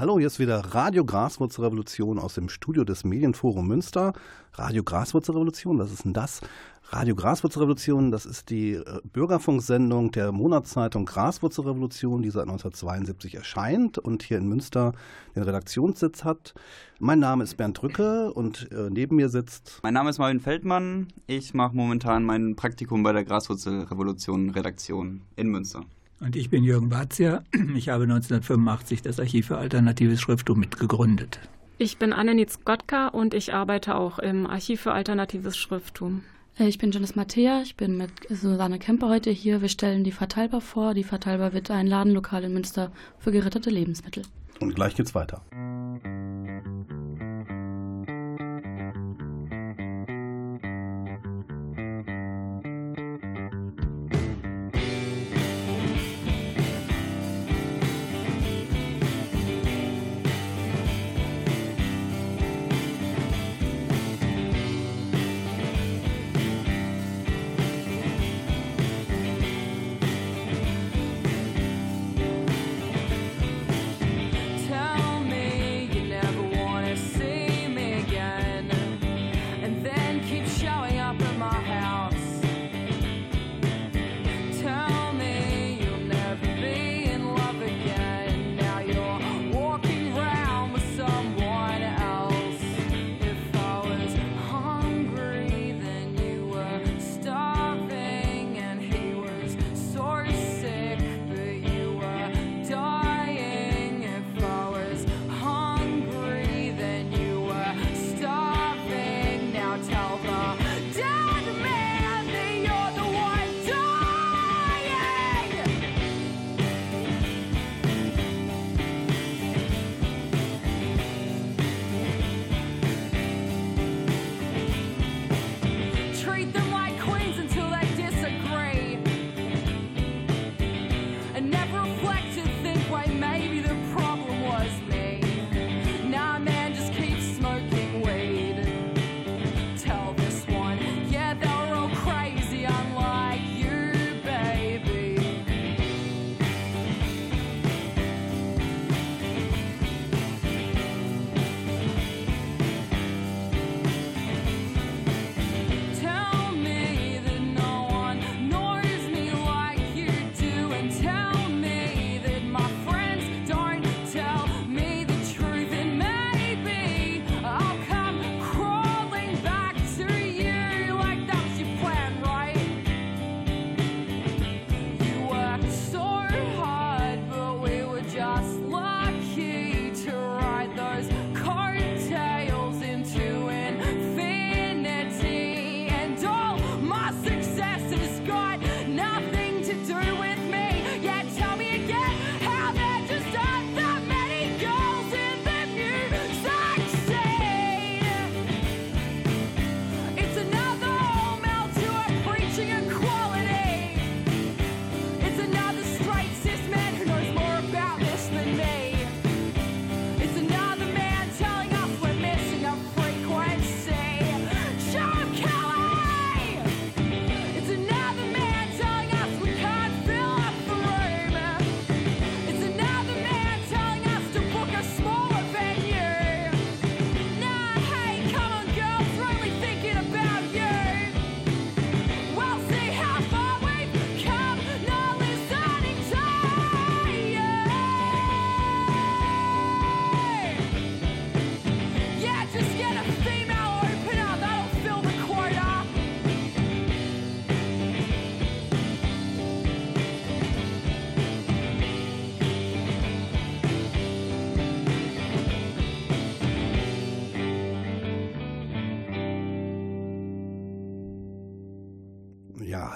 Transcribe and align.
Hallo, 0.00 0.16
hier 0.18 0.28
ist 0.28 0.38
wieder 0.38 0.60
Radio 0.74 1.04
Graswurzelrevolution 1.04 2.18
aus 2.18 2.32
dem 2.32 2.48
Studio 2.48 2.84
des 2.84 3.04
Medienforum 3.04 3.68
Münster. 3.68 4.14
Radio 4.54 4.82
Graswurzelrevolution, 4.82 5.78
was 5.78 5.92
ist 5.92 6.06
denn 6.06 6.14
das? 6.14 6.40
Radio 6.88 7.14
Graswurzelrevolution, 7.14 8.10
das 8.10 8.24
ist 8.24 8.48
die 8.48 8.72
äh, 8.72 9.00
Bürgerfunksendung 9.12 10.10
der 10.10 10.32
Monatszeitung 10.32 11.04
Graswurzelrevolution, 11.04 12.22
die 12.22 12.30
seit 12.30 12.44
1972 12.44 13.34
erscheint 13.34 13.98
und 13.98 14.22
hier 14.22 14.38
in 14.38 14.48
Münster 14.48 14.92
den 15.36 15.42
Redaktionssitz 15.42 16.24
hat. 16.24 16.54
Mein 16.98 17.18
Name 17.18 17.44
ist 17.44 17.58
Bernd 17.58 17.82
Drücke 17.82 18.32
und 18.32 18.72
äh, 18.72 18.88
neben 18.88 19.16
mir 19.16 19.28
sitzt. 19.28 19.80
Mein 19.82 19.92
Name 19.92 20.08
ist 20.08 20.18
Marvin 20.18 20.40
Feldmann. 20.40 21.08
Ich 21.26 21.52
mache 21.52 21.76
momentan 21.76 22.24
mein 22.24 22.56
Praktikum 22.56 23.02
bei 23.02 23.12
der 23.12 23.24
Graswurzelrevolution 23.24 24.48
Redaktion 24.48 25.20
in 25.36 25.48
Münster. 25.48 25.84
Und 26.20 26.36
ich 26.36 26.50
bin 26.50 26.62
Jürgen 26.62 26.90
Barzia. 26.90 27.42
Ich 27.74 27.88
habe 27.88 28.04
1985 28.04 29.02
das 29.02 29.18
Archiv 29.18 29.46
für 29.46 29.58
alternatives 29.58 30.20
Schrifttum 30.20 30.60
mitgegründet. 30.60 31.40
Ich 31.78 31.96
bin 31.96 32.12
Annelies 32.12 32.62
Gottka 32.64 33.08
und 33.08 33.32
ich 33.32 33.54
arbeite 33.54 33.94
auch 33.94 34.18
im 34.18 34.46
Archiv 34.46 34.82
für 34.82 34.92
alternatives 34.92 35.56
Schrifttum. 35.56 36.22
Äh, 36.58 36.68
ich 36.68 36.76
bin 36.76 36.92
Janice 36.92 37.16
Mattea, 37.16 37.62
ich 37.62 37.76
bin 37.76 37.96
mit 37.96 38.10
Susanne 38.28 38.78
Kemper 38.78 39.08
heute 39.08 39.30
hier. 39.30 39.62
Wir 39.62 39.68
stellen 39.70 40.04
die 40.04 40.12
Verteilbar 40.12 40.60
vor. 40.60 40.92
Die 40.92 41.04
Verteilbar 41.04 41.54
wird 41.54 41.70
ein 41.70 41.86
Ladenlokal 41.86 42.44
in 42.44 42.52
Münster 42.52 42.92
für 43.18 43.32
gerettete 43.32 43.70
Lebensmittel. 43.70 44.24
Und 44.60 44.74
gleich 44.74 44.94
geht's 44.94 45.14
weiter. 45.14 45.42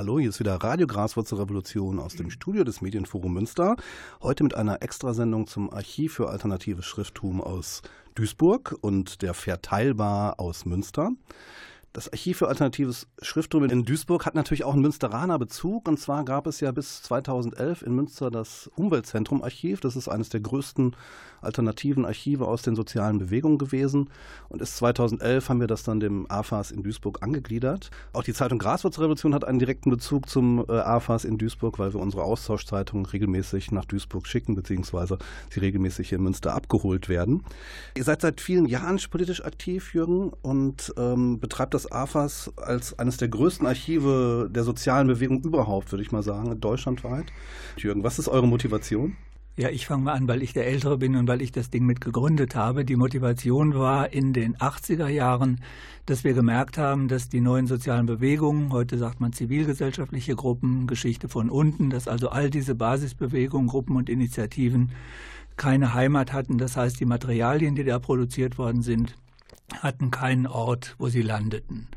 Hallo, 0.05 0.19
hier 0.19 0.29
ist 0.29 0.39
wieder 0.39 0.57
Radio 0.57 0.87
Graswurzelrevolution 0.87 1.99
aus 1.99 2.15
dem 2.15 2.29
Studio 2.29 2.63
des 2.63 2.83
Medienforum 2.83 3.33
Münster. 3.33 3.75
Heute 4.23 4.45
mit 4.45 4.55
einer 4.55 4.83
Extrasendung 4.83 5.47
zum 5.47 5.73
Archiv 5.73 6.13
für 6.13 6.29
alternatives 6.29 6.85
Schrifttum 6.85 7.41
aus 7.41 7.81
Duisburg 8.15 8.77
und 8.83 9.23
der 9.23 9.33
Verteilbar 9.33 10.39
aus 10.39 10.67
Münster. 10.67 11.13
Das 11.95 12.13
Archiv 12.13 12.39
für 12.39 12.49
alternatives 12.49 13.07
Schrifttum 13.23 13.63
in 13.63 13.85
Duisburg 13.85 14.27
hat 14.27 14.35
natürlich 14.35 14.65
auch 14.65 14.73
einen 14.73 14.83
Münsteraner 14.83 15.39
Bezug. 15.39 15.87
Und 15.87 16.01
zwar 16.01 16.25
gab 16.25 16.49
es 16.49 16.59
ja 16.59 16.73
bis 16.73 17.03
2011 17.03 17.83
in 17.83 17.95
Münster 17.95 18.33
das 18.33 18.69
Umweltzentrum 18.75 19.45
Archiv. 19.45 19.79
Das 19.79 19.95
ist 19.95 20.09
eines 20.09 20.29
der 20.29 20.41
größten 20.41 20.97
alternativen 21.41 22.05
Archive 22.05 22.49
aus 22.49 22.63
den 22.63 22.75
sozialen 22.75 23.19
Bewegungen 23.19 23.59
gewesen. 23.59 24.11
Und 24.49 24.61
ist 24.61 24.77
2011 24.79 25.49
haben 25.49 25.61
wir 25.61 25.69
das 25.69 25.85
dann 25.85 26.01
dem 26.01 26.29
AFAS 26.29 26.73
in 26.73 26.83
Duisburg 26.83 27.23
angegliedert. 27.23 27.91
Auch 28.13 28.25
die 28.25 28.33
Zeitung 28.33 28.59
Graswurzrevolution 28.59 29.33
hat 29.33 29.45
einen 29.45 29.61
direkten 29.61 29.91
Bezug 29.91 30.29
zum 30.29 30.65
äh, 30.69 30.73
AFAS 30.73 31.25
in 31.25 31.39
Duisburg, 31.39 31.79
weil 31.79 31.95
wir 31.95 32.01
unsere 32.01 32.25
Austauschzeitung 32.25 33.07
regelmäßig 33.07 33.71
nach 33.71 33.85
Duisburg 33.85 34.27
schicken, 34.27 34.57
beziehungsweise 34.57 35.19
sie 35.51 35.61
regelmäßig 35.61 36.09
hier 36.09 36.19
in 36.19 36.25
Münster 36.25 36.55
abgeholt 36.55 37.09
werden. 37.09 37.45
Ihr 37.97 38.05
seid 38.05 38.21
seit 38.21 38.41
vielen 38.41 38.67
Jahren 38.67 38.99
politisch 39.11 39.45
aktiv, 39.45 39.95
Jürgen, 39.95 40.33
und 40.43 40.93
ähm, 40.97 41.39
betreibt 41.39 41.75
das 41.75 41.84
das 41.85 41.93
AFAS 41.93 42.53
als 42.57 42.99
eines 42.99 43.17
der 43.17 43.29
größten 43.29 43.67
Archive 43.67 44.49
der 44.51 44.65
sozialen 44.65 45.07
Bewegung 45.07 45.43
überhaupt, 45.43 45.93
würde 45.93 46.03
ich 46.03 46.13
mal 46.13 46.23
sagen, 46.23 46.59
deutschlandweit. 46.61 47.27
Jürgen, 47.77 48.03
was 48.05 48.19
ist 48.19 48.29
eure 48.29 48.47
Motivation? 48.47 49.17
Ja, 49.57 49.69
ich 49.69 49.87
fange 49.87 50.05
mal 50.05 50.15
an, 50.15 50.27
weil 50.27 50.43
ich 50.43 50.53
der 50.53 50.67
Ältere 50.67 50.99
bin 50.99 51.15
und 51.15 51.29
weil 51.29 51.41
ich 51.41 51.53
das 51.53 51.71
Ding 51.71 51.87
mit 51.87 52.01
gegründet 52.01 52.57
habe. 52.57 52.85
Die 52.85 52.97
Motivation 52.97 53.75
war 53.75 54.13
in 54.13 54.33
den 54.33 54.57
80er 54.57 55.07
Jahren, 55.07 55.61
dass 56.07 56.25
wir 56.25 56.35
gemerkt 56.35 56.77
haben, 56.77 57.07
dass 57.07 57.29
die 57.29 57.41
neuen 57.41 57.69
sozialen 57.69 58.07
Bewegungen, 58.07 58.73
heute 58.73 58.99
sagt 58.99 59.21
man 59.21 59.33
zivilgesellschaftliche 59.33 60.35
Gruppen, 60.35 60.89
Geschichte 60.89 61.29
von 61.29 61.51
unten, 61.51 61.89
dass 61.89 62.09
also 62.09 62.31
all 62.31 62.51
diese 62.51 62.75
Basisbewegungen, 62.75 63.69
Gruppen 63.69 63.97
und 63.97 64.09
Initiativen 64.09 64.91
keine 65.57 65.95
Heimat 65.95 66.33
hatten. 66.33 66.59
Das 66.59 66.77
heißt, 66.77 66.99
die 66.99 67.05
Materialien, 67.05 67.77
die 67.77 67.85
da 67.85 68.01
produziert 68.01 68.59
worden 68.59 68.83
sind, 68.83 69.15
hatten 69.81 70.11
keinen 70.11 70.47
Ort, 70.47 70.95
wo 70.99 71.09
sie 71.09 71.23
landeten. 71.23 71.89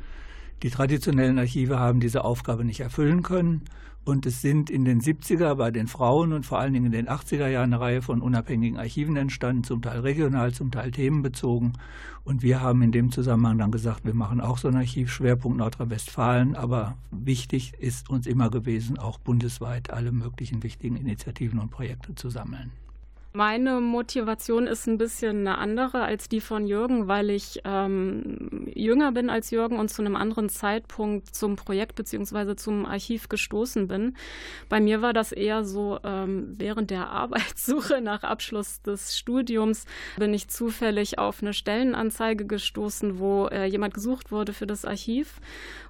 Die 0.62 0.70
traditionellen 0.70 1.38
Archive 1.38 1.78
haben 1.78 2.00
diese 2.00 2.24
Aufgabe 2.24 2.64
nicht 2.64 2.80
erfüllen 2.80 3.22
können 3.22 3.62
und 4.08 4.24
es 4.24 4.40
sind 4.40 4.70
in 4.70 4.86
den 4.86 5.02
70er 5.02 5.54
bei 5.54 5.70
den 5.70 5.86
Frauen 5.86 6.32
und 6.32 6.46
vor 6.46 6.58
allen 6.58 6.72
Dingen 6.72 6.86
in 6.86 6.92
den 6.92 7.08
80er 7.10 7.46
Jahren 7.46 7.74
eine 7.74 7.80
Reihe 7.82 8.00
von 8.00 8.22
unabhängigen 8.22 8.78
Archiven 8.78 9.16
entstanden, 9.16 9.64
zum 9.64 9.82
Teil 9.82 10.00
regional, 10.00 10.54
zum 10.54 10.70
Teil 10.70 10.92
themenbezogen. 10.92 11.74
Und 12.24 12.42
wir 12.42 12.62
haben 12.62 12.80
in 12.80 12.90
dem 12.90 13.12
Zusammenhang 13.12 13.58
dann 13.58 13.70
gesagt, 13.70 14.06
wir 14.06 14.14
machen 14.14 14.40
auch 14.40 14.56
so 14.56 14.68
ein 14.68 14.76
Archiv, 14.76 15.12
Schwerpunkt 15.12 15.58
Nordrhein-Westfalen. 15.58 16.56
Aber 16.56 16.96
wichtig 17.10 17.74
ist 17.80 18.08
uns 18.08 18.26
immer 18.26 18.48
gewesen, 18.48 18.98
auch 18.98 19.18
bundesweit 19.18 19.90
alle 19.90 20.10
möglichen 20.10 20.62
wichtigen 20.62 20.96
Initiativen 20.96 21.58
und 21.58 21.70
Projekte 21.70 22.14
zu 22.14 22.30
sammeln. 22.30 22.72
Meine 23.38 23.80
Motivation 23.80 24.66
ist 24.66 24.88
ein 24.88 24.98
bisschen 24.98 25.46
eine 25.46 25.58
andere 25.58 26.02
als 26.02 26.28
die 26.28 26.40
von 26.40 26.66
Jürgen, 26.66 27.06
weil 27.06 27.30
ich 27.30 27.60
ähm, 27.64 28.66
jünger 28.74 29.12
bin 29.12 29.30
als 29.30 29.52
Jürgen 29.52 29.78
und 29.78 29.90
zu 29.90 30.02
einem 30.02 30.16
anderen 30.16 30.48
Zeitpunkt 30.48 31.36
zum 31.36 31.54
Projekt 31.54 31.94
bzw. 31.94 32.56
zum 32.56 32.84
Archiv 32.84 33.28
gestoßen 33.28 33.86
bin. 33.86 34.16
Bei 34.68 34.80
mir 34.80 35.02
war 35.02 35.12
das 35.12 35.30
eher 35.30 35.62
so, 35.62 36.00
ähm, 36.02 36.52
während 36.58 36.90
der 36.90 37.10
Arbeitssuche 37.10 38.00
nach 38.00 38.24
Abschluss 38.24 38.82
des 38.82 39.16
Studiums 39.16 39.84
bin 40.16 40.34
ich 40.34 40.48
zufällig 40.48 41.20
auf 41.20 41.40
eine 41.40 41.52
Stellenanzeige 41.52 42.44
gestoßen, 42.44 43.20
wo 43.20 43.46
äh, 43.46 43.66
jemand 43.66 43.94
gesucht 43.94 44.32
wurde 44.32 44.52
für 44.52 44.66
das 44.66 44.84
Archiv. 44.84 45.40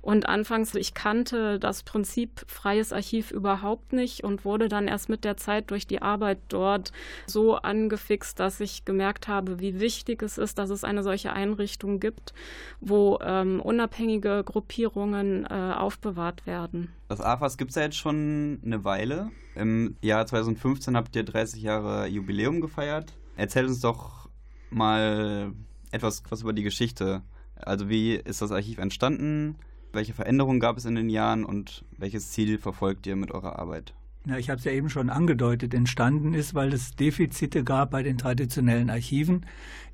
Und 0.09 0.27
anfangs, 0.27 0.75
ich 0.75 0.95
kannte 0.95 1.59
das 1.59 1.83
Prinzip 1.83 2.43
freies 2.47 2.95
Archiv 2.95 3.31
überhaupt 3.31 3.93
nicht 3.93 4.25
und 4.25 4.47
wurde 4.47 4.71
dann 4.71 4.89
erst 4.89 5.11
mit 5.11 5.23
der 5.23 5.37
Zeit 5.37 5.71
durch 5.71 5.87
die 5.87 6.01
Arbeit 6.01 6.39
dort 6.49 6.93
so 7.27 7.57
angefixt, 7.57 8.41
dass 8.41 8.59
ich 8.61 8.87
gemerkt 8.87 9.29
habe, 9.29 9.61
wie 9.61 9.81
wichtig 9.81 10.23
es 10.23 10.39
ist, 10.39 10.57
dass 10.57 10.71
es 10.71 10.83
eine 10.83 11.03
solche 11.03 11.35
Einrichtung 11.35 12.01
gibt, 12.01 12.33
wo 12.81 13.19
ähm, 13.21 13.61
unabhängige 13.61 14.45
Gruppierungen 14.45 15.45
äh, 15.45 15.75
aufbewahrt 15.77 16.47
werden. 16.47 16.91
Das 17.09 17.21
AFAS 17.21 17.59
gibt 17.59 17.73
es 17.73 17.77
ja 17.77 17.83
jetzt 17.83 17.99
schon 17.99 18.63
eine 18.65 18.85
Weile. 18.85 19.31
Im 19.57 19.99
Jahr 20.01 20.25
2015 20.25 20.97
habt 20.97 21.15
ihr 21.17 21.25
30 21.25 21.61
Jahre 21.61 22.07
Jubiläum 22.07 22.63
gefeiert. 22.63 23.13
Erzählt 23.37 23.69
uns 23.69 23.81
doch 23.81 24.31
mal 24.71 25.53
etwas 25.91 26.23
was 26.31 26.41
über 26.41 26.55
die 26.55 26.63
Geschichte. 26.63 27.21
Also 27.57 27.91
wie 27.91 28.15
ist 28.15 28.41
das 28.41 28.53
Archiv 28.53 28.79
entstanden? 28.79 29.59
Welche 29.93 30.15
Veränderungen 30.15 30.61
gab 30.61 30.77
es 30.77 30.85
in 30.85 30.95
den 30.95 31.09
Jahren 31.09 31.45
und 31.45 31.85
welches 31.97 32.31
Ziel 32.31 32.59
verfolgt 32.59 33.07
ihr 33.07 33.17
mit 33.17 33.31
eurer 33.31 33.59
Arbeit? 33.59 33.95
Ja, 34.27 34.37
ich 34.37 34.51
habe 34.51 34.59
es 34.59 34.65
ja 34.65 34.73
eben 34.73 34.91
schon 34.91 35.09
angedeutet, 35.09 35.73
entstanden 35.73 36.35
ist, 36.35 36.55
weil 36.55 36.75
es 36.75 36.95
Defizite 36.95 37.65
gab 37.65 37.93
bei 37.93 38.03
den 38.03 38.19
traditionellen 38.19 38.91
Archiven. 38.91 39.47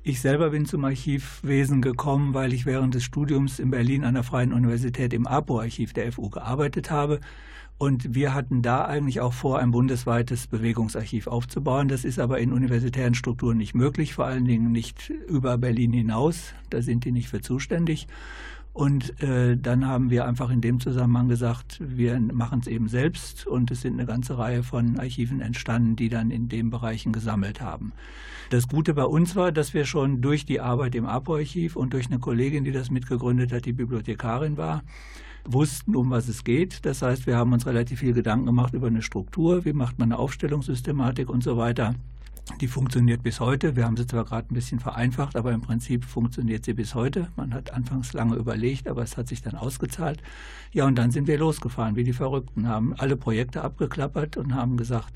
Ich 0.03 0.19
selber 0.19 0.49
bin 0.49 0.65
zum 0.65 0.83
Archivwesen 0.83 1.81
gekommen, 1.81 2.33
weil 2.33 2.51
ich 2.51 2.65
während 2.65 2.95
des 2.95 3.03
Studiums 3.05 3.59
in 3.59 3.71
Berlin 3.71 4.03
an 4.03 4.15
der 4.15 4.23
Freien 4.23 4.51
Universität 4.51 5.13
im 5.13 5.25
APO-Archiv 5.25 5.93
der 5.93 6.11
FU 6.11 6.29
gearbeitet 6.29 6.91
habe. 6.91 7.21
Und 7.77 8.13
wir 8.15 8.33
hatten 8.33 8.61
da 8.61 8.85
eigentlich 8.85 9.21
auch 9.21 9.33
vor, 9.33 9.59
ein 9.59 9.71
bundesweites 9.71 10.47
Bewegungsarchiv 10.47 11.27
aufzubauen. 11.27 11.87
Das 11.87 12.03
ist 12.03 12.19
aber 12.19 12.39
in 12.39 12.51
universitären 12.51 13.15
Strukturen 13.15 13.57
nicht 13.57 13.75
möglich, 13.75 14.13
vor 14.13 14.25
allen 14.25 14.45
Dingen 14.45 14.71
nicht 14.71 15.09
über 15.27 15.57
Berlin 15.57 15.93
hinaus. 15.93 16.53
Da 16.69 16.81
sind 16.81 17.05
die 17.05 17.11
nicht 17.11 17.29
für 17.29 17.41
zuständig. 17.41 18.07
Und 18.75 19.23
äh, 19.23 19.55
dann 19.55 19.87
haben 19.87 20.09
wir 20.09 20.25
einfach 20.25 20.49
in 20.49 20.59
dem 20.59 20.81
Zusammenhang 20.81 21.29
gesagt, 21.29 21.79
wir 21.79 22.19
machen 22.19 22.59
es 22.59 22.67
eben 22.67 22.89
selbst 22.89 23.47
und 23.47 23.71
es 23.71 23.79
sind 23.79 23.93
eine 23.93 24.05
ganze 24.05 24.37
Reihe 24.37 24.63
von 24.63 24.99
Archiven 24.99 25.39
entstanden, 25.39 25.95
die 25.95 26.09
dann 26.09 26.29
in 26.29 26.49
den 26.49 26.71
Bereichen 26.71 27.13
gesammelt 27.13 27.61
haben. 27.61 27.93
Das 28.49 28.67
Gute 28.67 28.93
bei 28.93 29.05
uns 29.05 29.37
war, 29.37 29.53
dass 29.53 29.73
wir 29.73 29.85
schon 29.85 30.19
durch 30.19 30.45
die 30.45 30.59
Arbeit 30.59 30.93
im 30.95 31.05
APO-Archiv 31.05 31.77
und 31.77 31.93
durch 31.93 32.07
eine 32.07 32.19
Kollegin, 32.19 32.65
die 32.65 32.73
das 32.73 32.91
mitgegründet 32.91 33.53
hat, 33.53 33.63
die 33.63 33.71
Bibliothekarin 33.71 34.57
war, 34.57 34.83
wussten, 35.45 35.95
um 35.95 36.09
was 36.09 36.27
es 36.27 36.43
geht. 36.43 36.85
Das 36.85 37.01
heißt, 37.01 37.27
wir 37.27 37.37
haben 37.37 37.53
uns 37.53 37.65
relativ 37.65 38.01
viel 38.01 38.11
Gedanken 38.11 38.45
gemacht 38.45 38.73
über 38.73 38.87
eine 38.87 39.01
Struktur, 39.01 39.63
wie 39.63 39.71
macht 39.71 39.99
man 39.99 40.11
eine 40.11 40.19
Aufstellungssystematik 40.19 41.29
und 41.29 41.43
so 41.43 41.55
weiter. 41.55 41.95
Die 42.61 42.67
funktioniert 42.67 43.23
bis 43.23 43.39
heute. 43.39 43.75
Wir 43.75 43.85
haben 43.85 43.97
sie 43.97 44.05
zwar 44.05 44.23
gerade 44.23 44.47
ein 44.49 44.53
bisschen 44.53 44.79
vereinfacht, 44.79 45.35
aber 45.35 45.51
im 45.51 45.61
Prinzip 45.61 46.05
funktioniert 46.05 46.63
sie 46.63 46.73
bis 46.73 46.95
heute. 46.95 47.27
Man 47.35 47.53
hat 47.53 47.73
anfangs 47.73 48.13
lange 48.13 48.35
überlegt, 48.35 48.87
aber 48.87 49.01
es 49.01 49.17
hat 49.17 49.27
sich 49.27 49.41
dann 49.41 49.55
ausgezahlt. 49.55 50.21
Ja, 50.71 50.85
und 50.85 50.95
dann 50.95 51.11
sind 51.11 51.27
wir 51.27 51.37
losgefahren, 51.37 51.95
wie 51.95 52.03
die 52.03 52.13
Verrückten, 52.13 52.67
haben 52.67 52.93
alle 52.93 53.17
Projekte 53.17 53.63
abgeklappert 53.63 54.37
und 54.37 54.53
haben 54.53 54.77
gesagt, 54.77 55.13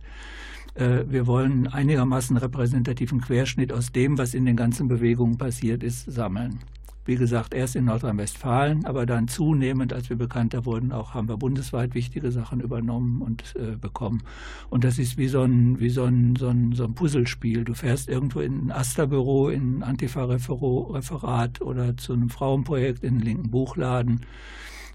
äh, 0.74 1.06
wir 1.08 1.28
wollen 1.28 1.68
einigermaßen 1.68 2.36
repräsentativen 2.36 3.22
Querschnitt 3.22 3.72
aus 3.72 3.92
dem, 3.92 4.18
was 4.18 4.34
in 4.34 4.46
den 4.46 4.56
ganzen 4.56 4.88
Bewegungen 4.88 5.38
passiert 5.38 5.84
ist, 5.84 6.12
sammeln. 6.12 6.60
Wie 7.10 7.16
gesagt, 7.16 7.56
erst 7.56 7.76
in 7.76 7.86
Nordrhein-Westfalen, 7.86 8.86
aber 8.86 9.08
dann 9.08 9.28
zunehmend, 9.28 9.94
als 9.94 10.12
wir 10.12 10.16
bekannter 10.16 10.68
wurden, 10.68 10.92
auch 10.92 11.16
haben 11.16 11.28
wir 11.28 11.38
bundesweit 11.38 11.96
wichtige 11.96 12.30
Sachen 12.30 12.60
übernommen 12.60 13.24
und 13.24 13.56
äh, 13.56 13.78
bekommen. 13.78 14.22
Und 14.70 14.84
das 14.84 15.00
ist 15.00 15.18
wie 15.18 15.28
so 15.28 15.42
ein, 15.42 15.80
wie 15.80 15.90
so 15.90 16.04
ein, 16.04 16.36
so 16.36 16.50
ein, 16.50 16.74
so 16.74 16.84
ein 16.84 16.94
Puzzlespiel. 16.94 17.64
Du 17.64 17.74
fährst 17.74 18.10
irgendwo 18.10 18.42
in 18.42 18.68
ein 18.68 18.72
Asta-Büro, 18.72 19.50
in 19.50 19.80
ein 19.80 19.84
Antifa-Referat 19.84 21.62
oder 21.62 21.98
zu 21.98 22.14
einem 22.14 22.30
Frauenprojekt 22.30 23.04
in 23.04 23.16
einen 23.16 23.24
linken 23.24 23.50
Buchladen 23.50 24.22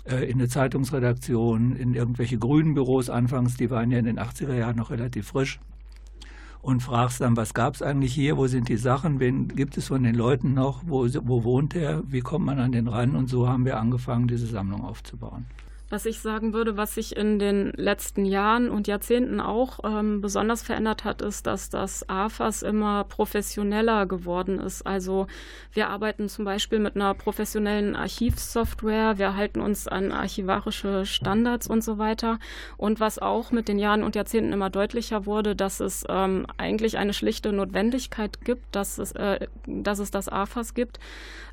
äh, 0.04 0.30
in 0.30 0.35
eine 0.35 0.47
Zeitungsredaktion, 0.47 1.75
in 1.75 1.94
irgendwelche 1.94 2.38
grünen 2.38 2.75
Büros 2.75 3.11
anfangs, 3.11 3.56
die 3.56 3.71
waren 3.71 3.90
ja 3.90 3.99
in 3.99 4.04
den 4.04 4.21
80er 4.21 4.54
Jahren 4.54 4.76
noch 4.76 4.92
relativ 4.92 5.26
frisch 5.26 5.59
und 6.64 6.83
fragst 6.83 7.21
dann, 7.21 7.37
was 7.37 7.52
gab 7.52 7.75
es 7.75 7.83
eigentlich 7.83 8.14
hier, 8.14 8.38
wo 8.38 8.47
sind 8.47 8.71
die 8.71 8.78
Sachen, 8.78 9.21
wen 9.21 9.49
gibt 9.49 9.76
es 9.76 9.88
von 9.88 10.02
den 10.02 10.14
Leuten 10.14 10.54
noch, 10.54 10.83
wo, 10.87 11.06
wo 11.23 11.44
wohnt 11.44 11.75
er, 11.76 12.02
wie 12.11 12.23
kommt 12.23 12.47
man 12.47 12.59
an 12.59 12.73
den 12.73 12.88
ran? 12.88 13.14
Und 13.14 13.28
so 13.28 13.47
haben 13.47 13.66
wir 13.66 13.78
angefangen, 13.78 14.28
diese 14.28 14.47
Sammlung 14.47 14.83
aufzubauen. 14.83 15.44
Was 15.94 16.06
ich 16.06 16.18
sagen 16.18 16.52
würde, 16.54 16.76
was 16.76 16.96
sich 16.96 17.14
in 17.14 17.38
den 17.38 17.70
letzten 17.76 18.24
Jahren 18.24 18.68
und 18.68 18.88
Jahrzehnten 18.88 19.38
auch 19.38 19.78
ähm, 19.84 20.20
besonders 20.20 20.60
verändert 20.60 21.04
hat, 21.04 21.22
ist, 21.22 21.46
dass 21.46 21.70
das 21.70 22.08
AFAS 22.08 22.62
immer 22.62 23.04
professioneller 23.04 24.04
geworden 24.06 24.58
ist. 24.58 24.84
Also 24.84 25.28
wir 25.72 25.90
arbeiten 25.90 26.28
zum 26.28 26.44
Beispiel 26.44 26.80
mit 26.80 26.96
einer 26.96 27.14
professionellen 27.14 27.94
Archivsoftware, 27.94 29.18
wir 29.18 29.36
halten 29.36 29.60
uns 29.60 29.86
an 29.86 30.10
archivarische 30.10 31.06
Standards 31.06 31.68
und 31.68 31.84
so 31.84 31.96
weiter. 31.96 32.40
Und 32.76 32.98
was 32.98 33.20
auch 33.20 33.52
mit 33.52 33.68
den 33.68 33.78
Jahren 33.78 34.02
und 34.02 34.16
Jahrzehnten 34.16 34.52
immer 34.52 34.70
deutlicher 34.70 35.26
wurde, 35.26 35.54
dass 35.54 35.78
es 35.78 36.04
ähm, 36.08 36.48
eigentlich 36.56 36.98
eine 36.98 37.12
schlichte 37.12 37.52
Notwendigkeit 37.52 38.44
gibt, 38.44 38.74
dass 38.74 38.98
es, 38.98 39.12
äh, 39.12 39.46
dass 39.68 40.00
es 40.00 40.10
das 40.10 40.28
AFAS 40.28 40.74
gibt, 40.74 40.98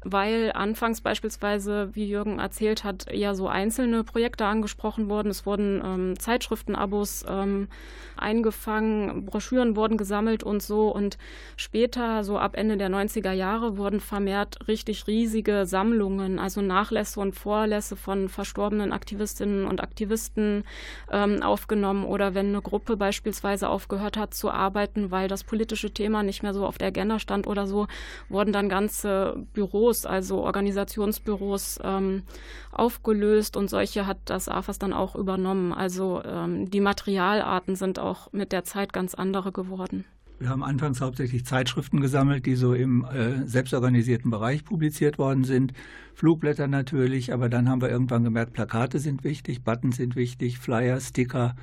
weil 0.04 0.52
anfangs 0.54 1.02
beispielsweise, 1.02 1.90
wie 1.94 2.08
Jürgen 2.08 2.40
erzählt 2.40 2.84
hat, 2.84 3.08
eher 3.08 3.36
so 3.36 3.48
einzelne 3.48 4.04
Projekte 4.04 4.22
Projekte 4.22 4.46
angesprochen 4.46 5.10
wurden. 5.10 5.30
Es 5.30 5.46
wurden 5.46 5.82
ähm, 5.84 6.20
Zeitschriftenabos 6.20 7.26
ähm, 7.28 7.68
eingefangen, 8.16 9.26
Broschüren 9.26 9.76
wurden 9.76 9.98
gesammelt 9.98 10.44
und 10.44 10.62
so. 10.62 10.90
Und 10.90 11.18
später, 11.58 12.24
so 12.24 12.38
ab 12.38 12.56
Ende 12.56 12.78
der 12.78 12.90
90er 12.90 13.32
Jahre, 13.32 13.78
wurden 13.78 14.00
vermehrt 14.00 14.68
richtig 14.68 15.08
riesige 15.08 15.66
Sammlungen, 15.66 16.40
also 16.40 16.62
Nachlässe 16.62 17.20
und 17.20 17.34
Vorlässe 17.34 17.96
von 17.96 18.30
verstorbenen 18.30 18.94
Aktivistinnen 18.94 19.66
und 19.66 19.82
Aktivisten 19.82 20.64
ähm, 21.12 21.42
aufgenommen 21.42 22.06
oder 22.06 22.36
wenn 22.36 22.50
eine 22.50 22.62
Gruppe 22.62 22.96
beispielsweise 22.96 23.70
aufgehört 23.70 24.18
hat 24.18 24.34
zu 24.34 24.52
arbeiten, 24.52 25.12
weil 25.12 25.28
das 25.28 25.44
politische 25.44 25.92
Thema 25.92 26.22
nicht 26.24 26.44
mehr 26.44 26.54
so 26.54 26.66
auf 26.66 26.78
der 26.78 26.90
Agenda 26.90 27.18
stand 27.20 27.48
oder 27.48 27.66
so, 27.66 27.88
wurden 28.30 28.54
dann 28.54 28.70
ganze 28.70 29.44
Büros, 29.54 29.91
also 30.06 30.44
Organisationsbüros 30.44 31.80
ähm, 31.84 32.24
aufgelöst 32.72 33.58
und 33.58 33.70
solche 33.70 34.08
hat 34.08 34.18
das 34.26 34.50
AFAS 34.50 34.80
dann 34.80 34.94
auch 34.94 35.16
übernommen. 35.16 35.74
Also 35.74 36.22
ähm, 36.24 36.70
die 36.70 36.82
Materialarten 36.82 37.76
sind 37.76 38.00
auch 38.00 38.32
mit 38.34 38.52
der 38.52 38.64
Zeit 38.64 38.94
ganz 38.94 39.14
andere 39.14 39.52
geworden. 39.52 40.06
Wir 40.42 40.50
haben 40.50 40.64
anfangs 40.64 41.02
hauptsächlich 41.02 41.46
Zeitschriften 41.46 42.02
gesammelt, 42.02 42.48
die 42.48 42.56
so 42.56 42.74
im 42.74 43.06
äh, 43.06 43.46
selbstorganisierten 43.46 44.32
Bereich 44.32 44.66
publiziert 44.66 45.20
worden 45.20 45.44
sind. 45.44 45.72
Flugblätter 46.16 46.68
natürlich, 46.68 47.32
aber 47.32 47.48
dann 47.48 47.70
haben 47.70 47.80
wir 47.80 47.92
irgendwann 47.92 48.24
gemerkt, 48.24 48.54
Plakate 48.54 48.98
sind 48.98 49.24
wichtig, 49.24 49.64
Buttons 49.64 49.98
sind 49.98 50.16
wichtig, 50.16 50.58
Flyer, 50.58 51.00
Sticker, 51.00 51.56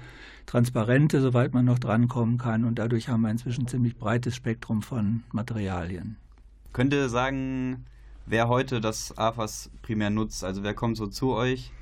Transparente, 0.46 1.20
soweit 1.20 1.54
man 1.54 1.64
noch 1.64 1.80
drankommen 1.80 2.38
kann. 2.38 2.64
Und 2.64 2.78
dadurch 2.78 3.08
haben 3.08 3.22
wir 3.22 3.30
inzwischen 3.32 3.64
ein 3.64 3.68
ziemlich 3.68 3.96
breites 3.96 4.36
Spektrum 4.36 4.82
von 4.82 5.24
Materialien. 5.32 6.16
Könnt 6.72 6.92
ihr 6.94 7.08
sagen, 7.08 7.84
wer 8.28 8.48
heute 8.48 8.80
das 8.80 9.16
AFAS 9.16 9.70
primär 9.82 10.10
nutzt? 10.10 10.44
Also 10.44 10.62
wer 10.62 10.74
kommt 10.74 10.96
so 10.96 11.06
zu 11.06 11.32
euch? 11.32 11.72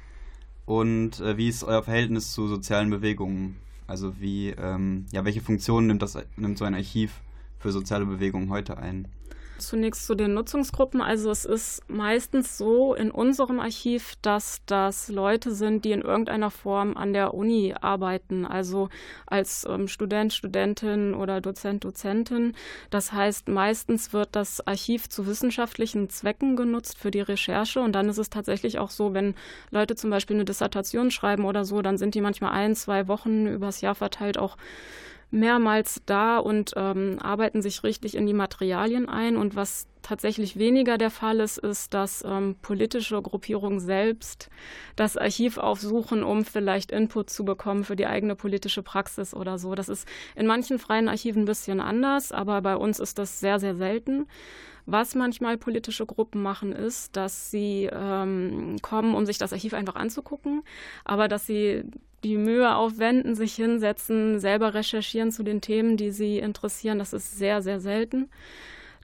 Und 0.65 1.21
äh, 1.21 1.37
wie 1.37 1.49
ist 1.49 1.65
euer 1.65 1.83
Verhältnis 1.83 2.33
zu 2.33 2.49
sozialen 2.49 2.91
Bewegungen? 2.91 3.57
Also 3.87 4.21
wie, 4.21 4.51
ähm, 4.51 5.07
ja, 5.13 5.25
welche 5.25 5.41
Funktion 5.41 5.87
nimmt 5.87 6.03
das 6.03 6.19
nimmt 6.37 6.59
so 6.59 6.65
ein 6.65 6.75
Archiv 6.75 7.21
für 7.59 7.71
soziale 7.71 8.05
Bewegungen 8.05 8.51
heute 8.51 8.79
ein? 8.79 9.09
Zunächst 9.59 10.07
zu 10.07 10.15
den 10.15 10.35
Nutzungsgruppen. 10.35 11.01
Also 11.01 11.31
es 11.31 11.45
ist 11.45 11.83
meistens 11.89 12.59
so 12.59 12.95
in 12.95 13.11
unserem 13.11 13.59
Archiv, 13.59 14.15
dass 14.21 14.61
das 14.67 15.09
Leute 15.09 15.55
sind, 15.55 15.85
die 15.85 15.93
in 15.93 16.03
irgendeiner 16.03 16.51
Form 16.51 16.97
an 16.97 17.13
der 17.13 17.33
Uni 17.33 17.75
arbeiten, 17.81 18.45
also 18.45 18.91
als 19.27 19.67
ähm, 19.69 19.89
Student, 19.89 20.35
Studentin 20.35 21.15
oder 21.15 21.41
Dozent, 21.41 21.85
Dozentin. 21.85 22.55
Das 22.91 23.13
heißt, 23.13 23.49
meistens 23.49 24.13
wird 24.13 24.29
das 24.33 24.67
Archiv 24.67 25.09
zu 25.09 25.27
wissenschaftlichen 25.27 26.11
Zwecken 26.11 26.57
genutzt 26.57 26.99
für 26.99 27.11
die 27.11 27.21
Recherche 27.21 27.81
und 27.81 27.93
dann 27.93 28.09
ist 28.09 28.19
es 28.19 28.29
tatsächlich 28.29 28.79
auch 28.79 28.91
so, 28.91 29.15
wenn 29.15 29.35
Leute 29.71 29.95
zum 29.97 30.11
Beispiel 30.11 30.37
eine 30.37 30.45
Dissertation 30.45 31.11
schreiben 31.11 31.45
oder 31.47 31.65
so, 31.65 31.81
dann 31.81 31.97
sind 31.97 32.15
die 32.15 32.21
manchmal 32.21 32.53
ein, 32.53 32.75
zwei 32.75 33.09
Wochen 33.09 33.47
übers 33.47 33.81
Jahr 33.81 33.95
verteilt 33.95 34.37
auch 34.39 34.57
mehrmals 35.31 36.03
da 36.07 36.39
und 36.39 36.73
ähm, 36.77 37.19
arbeiten 37.21 37.63
sich 37.63 37.83
richtig 37.83 38.15
in 38.15 38.27
die 38.27 38.35
Materialien 38.35 39.09
ein. 39.09 39.37
Und 39.37 39.57
was 39.57 39.87
tatsächlich 40.03 40.57
weniger 40.57 40.99
der 40.99 41.11
Fall 41.11 41.41
ist, 41.41 41.59
ist, 41.59 41.93
dass 41.93 42.25
ähm, 42.27 42.57
politische 42.63 43.21
Gruppierungen 43.21 43.81
selbst 43.81 44.49
das 44.95 45.17
Archiv 45.17 45.59
aufsuchen, 45.59 46.23
um 46.23 46.45
vielleicht 46.45 46.93
Input 46.93 47.31
zu 47.31 47.45
bekommen 47.45 47.85
für 47.85 47.97
die 47.97 48.07
eigene 48.07 48.37
politische 48.37 48.83
Praxis 48.83 49.35
oder 49.35 49.59
so. 49.59 49.75
Das 49.75 49.89
ist 49.89 50.07
in 50.37 50.47
manchen 50.47 50.79
freien 50.79 51.09
Archiven 51.09 51.43
ein 51.43 51.47
bisschen 51.47 51.81
anders, 51.81 52.31
aber 52.31 52.63
bei 52.63 52.77
uns 52.77 53.01
ist 53.01 53.19
das 53.19 53.41
sehr, 53.41 53.59
sehr 53.59 53.75
selten. 53.75 54.27
Was 54.89 55.17
manchmal 55.17 55.59
politische 55.59 56.07
Gruppen 56.07 56.41
machen, 56.41 56.71
ist, 56.71 57.17
dass 57.17 57.51
sie 57.51 57.91
ähm, 57.93 58.77
kommen, 58.83 59.17
um 59.17 59.27
sich 59.27 59.37
das 59.37 59.53
Archiv 59.53 59.75
einfach 59.75 59.97
anzugucken, 59.97 60.63
aber 61.05 61.27
dass 61.27 61.45
sie 61.45 61.83
die 62.27 62.37
Mühe 62.37 62.75
aufwenden, 62.75 63.35
sich 63.35 63.55
hinsetzen, 63.55 64.39
selber 64.39 64.75
recherchieren 64.75 65.33
zu 65.33 65.43
den 65.43 65.61
Themen, 65.61 65.97
die 65.97 66.11
sie 66.11 66.39
interessieren. 66.39 66.99
Das 66.99 67.13
ist 67.13 67.39
sehr, 67.39 67.63
sehr 67.63 67.81
selten. 67.81 68.29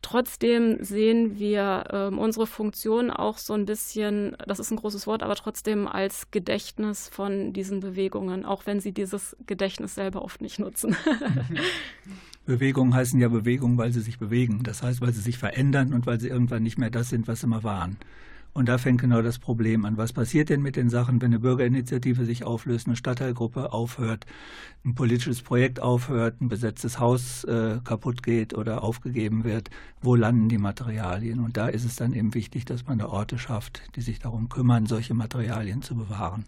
Trotzdem 0.02 0.82
sehen 0.82 1.38
wir 1.38 1.84
äh, 1.90 2.14
unsere 2.14 2.48
Funktion 2.48 3.12
auch 3.12 3.38
so 3.38 3.54
ein 3.54 3.66
bisschen, 3.66 4.36
das 4.48 4.58
ist 4.58 4.72
ein 4.72 4.76
großes 4.76 5.06
Wort, 5.06 5.22
aber 5.22 5.36
trotzdem 5.36 5.86
als 5.86 6.32
Gedächtnis 6.32 7.08
von 7.08 7.52
diesen 7.52 7.78
Bewegungen, 7.78 8.44
auch 8.44 8.66
wenn 8.66 8.80
sie 8.80 8.90
dieses 8.90 9.36
Gedächtnis 9.46 9.94
selber 9.94 10.22
oft 10.22 10.42
nicht 10.42 10.58
nutzen. 10.58 10.96
Bewegungen 12.46 12.94
heißen 12.94 13.20
ja 13.20 13.28
Bewegungen, 13.28 13.78
weil 13.78 13.92
sie 13.92 14.00
sich 14.00 14.18
bewegen. 14.18 14.64
Das 14.64 14.82
heißt, 14.82 15.00
weil 15.00 15.12
sie 15.12 15.20
sich 15.20 15.38
verändern 15.38 15.94
und 15.94 16.06
weil 16.06 16.18
sie 16.18 16.28
irgendwann 16.28 16.64
nicht 16.64 16.78
mehr 16.78 16.90
das 16.90 17.08
sind, 17.08 17.28
was 17.28 17.40
sie 17.40 17.46
mal 17.46 17.62
waren. 17.62 17.96
Und 18.54 18.68
da 18.68 18.76
fängt 18.76 19.00
genau 19.00 19.22
das 19.22 19.38
Problem 19.38 19.86
an. 19.86 19.96
Was 19.96 20.12
passiert 20.12 20.50
denn 20.50 20.60
mit 20.60 20.76
den 20.76 20.90
Sachen, 20.90 21.22
wenn 21.22 21.30
eine 21.30 21.38
Bürgerinitiative 21.38 22.26
sich 22.26 22.44
auflöst, 22.44 22.86
eine 22.86 22.96
Stadtteilgruppe 22.96 23.72
aufhört, 23.72 24.26
ein 24.84 24.94
politisches 24.94 25.40
Projekt 25.40 25.80
aufhört, 25.80 26.40
ein 26.40 26.48
besetztes 26.48 27.00
Haus 27.00 27.44
äh, 27.44 27.78
kaputt 27.82 28.22
geht 28.22 28.52
oder 28.52 28.82
aufgegeben 28.82 29.44
wird? 29.44 29.70
Wo 30.02 30.16
landen 30.16 30.50
die 30.50 30.58
Materialien? 30.58 31.40
Und 31.40 31.56
da 31.56 31.68
ist 31.68 31.84
es 31.84 31.96
dann 31.96 32.12
eben 32.12 32.34
wichtig, 32.34 32.66
dass 32.66 32.86
man 32.86 32.98
da 32.98 33.06
Orte 33.06 33.38
schafft, 33.38 33.82
die 33.96 34.02
sich 34.02 34.18
darum 34.18 34.50
kümmern, 34.50 34.84
solche 34.84 35.14
Materialien 35.14 35.80
zu 35.80 35.94
bewahren. 35.94 36.44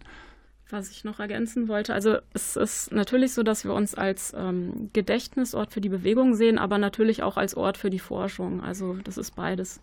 Was 0.69 0.91
ich 0.91 1.03
noch 1.05 1.19
ergänzen 1.19 1.67
wollte, 1.67 1.93
also 1.93 2.17
es 2.33 2.55
ist 2.55 2.91
natürlich 2.91 3.33
so, 3.33 3.43
dass 3.43 3.65
wir 3.65 3.73
uns 3.73 3.93
als 3.93 4.33
ähm, 4.35 4.89
Gedächtnisort 4.93 5.71
für 5.71 5.81
die 5.81 5.89
Bewegung 5.89 6.33
sehen, 6.33 6.57
aber 6.57 6.79
natürlich 6.79 7.21
auch 7.21 7.37
als 7.37 7.55
Ort 7.55 7.77
für 7.77 7.91
die 7.91 7.99
Forschung. 7.99 8.61
Also 8.61 8.95
das 9.03 9.17
ist 9.19 9.35
beides. 9.35 9.79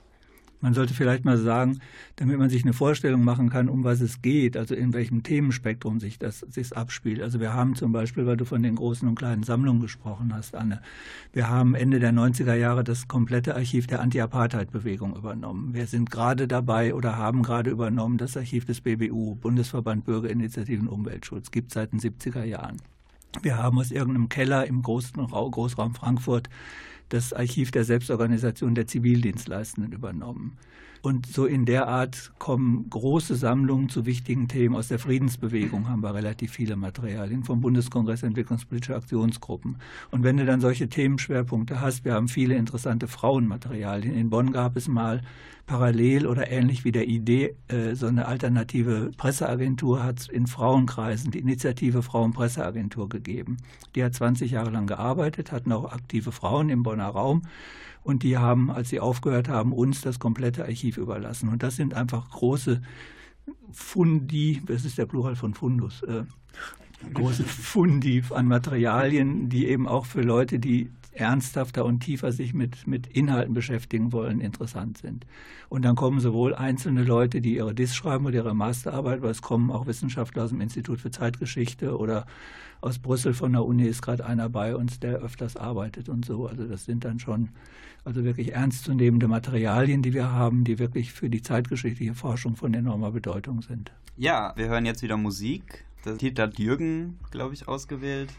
Man 0.62 0.75
sollte 0.75 0.95
vielleicht 0.95 1.25
mal 1.25 1.37
sagen, 1.37 1.81
damit 2.16 2.38
man 2.38 2.49
sich 2.49 2.62
eine 2.62 2.73
Vorstellung 2.73 3.25
machen 3.25 3.50
kann, 3.50 3.69
um 3.69 3.83
was 3.83 4.00
es 4.00 4.23
geht, 4.23 4.57
also 4.57 4.76
in 4.76 4.92
welchem 4.92 5.25
Themenspektrum 5.25 5.99
sich 5.99 6.21
das 6.21 6.40
sich 6.40 6.76
abspielt. 6.76 7.21
Also 7.21 7.40
wir 7.40 7.52
haben 7.52 7.75
zum 7.75 7.90
Beispiel, 7.90 8.26
weil 8.26 8.37
du 8.37 8.45
von 8.45 8.62
den 8.62 8.76
großen 8.76 9.09
und 9.09 9.16
kleinen 9.16 9.42
Sammlungen 9.42 9.83
gesprochen 9.83 10.33
hast, 10.33 10.54
Anne, 10.54 10.81
wir 11.33 11.50
haben 11.50 11.75
Ende 11.75 11.99
der 11.99 12.12
90er 12.12 12.54
Jahre 12.54 12.85
das 12.85 13.09
komplette 13.09 13.57
Archiv 13.57 13.88
der 13.88 14.00
Anti-Apartheid-Bewegung 14.00 15.16
übernommen. 15.16 15.75
Wir 15.75 15.88
sind 15.88 16.12
gerade 16.12 16.47
dabei 16.47 16.95
oder 16.95 17.16
haben 17.16 17.42
gerade 17.42 17.71
übernommen 17.71 18.16
das 18.16 18.37
Archiv 18.37 18.64
des 18.64 18.81
BBU, 18.81 19.35
Bundesverband 19.35 20.04
Bürgerinitiativen 20.04 20.87
Umweltschutz, 20.87 21.50
gibt 21.50 21.73
seit 21.73 21.92
den 21.92 21.99
70er 21.99 22.45
Jahren. 22.45 22.76
Wir 23.40 23.57
haben 23.57 23.78
aus 23.78 23.90
irgendeinem 23.90 24.28
Keller 24.28 24.66
im 24.66 24.83
Großraum 24.83 25.95
Frankfurt 25.95 26.50
das 27.12 27.33
Archiv 27.33 27.71
der 27.71 27.85
Selbstorganisation 27.85 28.75
der 28.75 28.87
Zivildienstleistenden 28.87 29.92
übernommen. 29.92 30.57
Und 31.03 31.27
so 31.27 31.47
in 31.47 31.65
der 31.65 31.89
Art 31.89 32.31
kommen 32.39 32.89
große 32.89 33.35
Sammlungen 33.35 33.89
zu 33.89 34.07
wichtigen 34.07 34.47
Themen. 34.47 34.77
Aus 34.77 34.87
der 34.87 35.01
Friedensbewegung 35.01 35.89
haben 35.89 36.01
wir 36.01 36.15
relativ 36.15 36.53
viele 36.53 36.77
Materialien, 36.77 37.43
vom 37.43 37.61
Bundeskongress 37.61 38.23
Entwicklungspolitische 38.23 38.95
Aktionsgruppen. 38.95 39.79
Und 40.13 40.23
wenn 40.23 40.37
du 40.37 40.47
dann 40.47 40.61
solche 40.61 40.89
Themenschwerpunkte 40.89 41.81
hast, 41.81 42.05
wir 42.05 42.15
haben 42.15 42.29
viele 42.29 42.55
interessante 42.55 43.09
Frauenmaterialien. 43.09 44.15
In 44.15 44.31
Bonn 44.31 44.53
gab 44.53 44.77
es 44.77 44.87
mal 44.87 45.23
parallel 45.67 46.27
oder 46.27 46.51
ähnlich 46.51 46.85
wie 46.85 46.93
der 46.93 47.09
Idee, 47.09 47.57
äh, 47.67 47.95
so 47.95 48.07
eine 48.07 48.27
alternative 48.27 49.11
Presseagentur 49.17 50.05
hat 50.05 50.29
in 50.29 50.47
Frauenkreisen 50.47 51.33
die 51.33 51.41
Initiative 51.41 52.03
Frauenpresseagentur 52.03 53.09
gegeben. 53.09 53.57
Die 53.97 54.05
hat 54.05 54.15
20 54.15 54.53
Jahre 54.53 54.71
lang 54.71 54.87
gearbeitet, 54.87 55.51
hatten 55.51 55.73
auch 55.73 55.93
aktive 55.93 56.31
Frauen 56.31 56.69
im 56.69 56.85
Bonner 56.85 57.09
Raum 57.09 57.43
und 58.03 58.23
die 58.23 58.39
haben, 58.39 58.71
als 58.71 58.89
sie 58.89 59.01
aufgehört 59.01 59.49
haben, 59.49 59.73
uns 59.73 60.01
das 60.01 60.19
komplette 60.19 60.65
Archiv 60.65 60.97
überlassen. 60.97 61.49
Und 61.49 61.63
das 61.63 61.77
sind 61.77 61.95
einfach 61.95 62.31
große 62.31 62.83
Fundi, 63.71 64.63
das 64.67 64.85
ist 64.85 64.99
der 64.99 65.07
Plural 65.07 65.37
von 65.37 65.55
Fundus, 65.55 66.03
äh, 66.03 66.25
große 67.15 67.45
Fundi 67.45 68.23
an 68.31 68.47
Materialien, 68.47 69.49
die 69.49 69.69
eben 69.69 69.89
auch 69.89 70.07
für 70.07 70.23
Leute, 70.23 70.59
die 70.59 70.91
ernsthafter 71.12 71.85
und 71.85 72.00
tiefer 72.00 72.33
sich 72.33 72.54
mit, 72.54 72.87
mit 72.87 73.07
Inhalten 73.07 73.54
beschäftigen 73.54 74.12
wollen, 74.12 74.40
interessant 74.40 74.99
sind. 74.99 75.26
Und 75.69 75.85
dann 75.85 75.95
kommen 75.95 76.21
sowohl 76.21 76.54
einzelne 76.54 77.04
Leute, 77.04 77.40
die 77.40 77.57
ihre 77.57 77.75
Diss 77.75 77.95
schreiben 77.95 78.26
oder 78.26 78.37
ihre 78.37 78.54
Masterarbeit, 78.54 79.19
aber 79.19 79.31
es 79.31 79.42
kommen 79.42 79.71
auch 79.71 79.87
Wissenschaftler 79.87 80.45
aus 80.45 80.50
dem 80.50 80.61
Institut 80.61 81.00
für 81.00 81.11
Zeitgeschichte 81.11 81.97
oder 81.97 82.26
aus 82.81 82.99
Brüssel 82.99 83.33
von 83.33 83.52
der 83.52 83.64
Uni 83.64 83.85
ist 83.85 84.02
gerade 84.02 84.26
einer 84.26 84.49
bei 84.49 84.75
uns, 84.75 84.99
der 84.99 85.19
öfters 85.19 85.57
arbeitet 85.57 86.09
und 86.09 86.25
so. 86.25 86.49
Also 86.49 86.66
das 86.66 86.85
sind 86.85 87.04
dann 87.04 87.21
schon 87.21 87.50
also 88.04 88.25
wirklich 88.25 88.52
ernstzunehmende 88.52 89.28
Materialien, 89.28 90.02
die 90.02 90.12
wir 90.12 90.33
haben, 90.33 90.64
die 90.64 90.81
wirklich 90.81 91.12
für 91.12 91.31
die 91.31 91.42
zeitgeschichtliche 91.42 92.14
Forschung 92.14 92.57
von 92.57 92.75
enormer 92.75 93.12
Bedeutung 93.12 93.62
sind. 93.62 93.92
Ja, 94.16 94.52
wir 94.57 94.69
hören 94.69 94.85
jetzt 94.85 95.02
wieder 95.02 95.16
Musik. 95.16 95.85
Das 96.04 96.19
Titel 96.19 96.42
hat 96.42 96.59
Jürgen, 96.59 97.19
glaube 97.31 97.54
ich, 97.54 97.69
ausgewählt. 97.69 98.31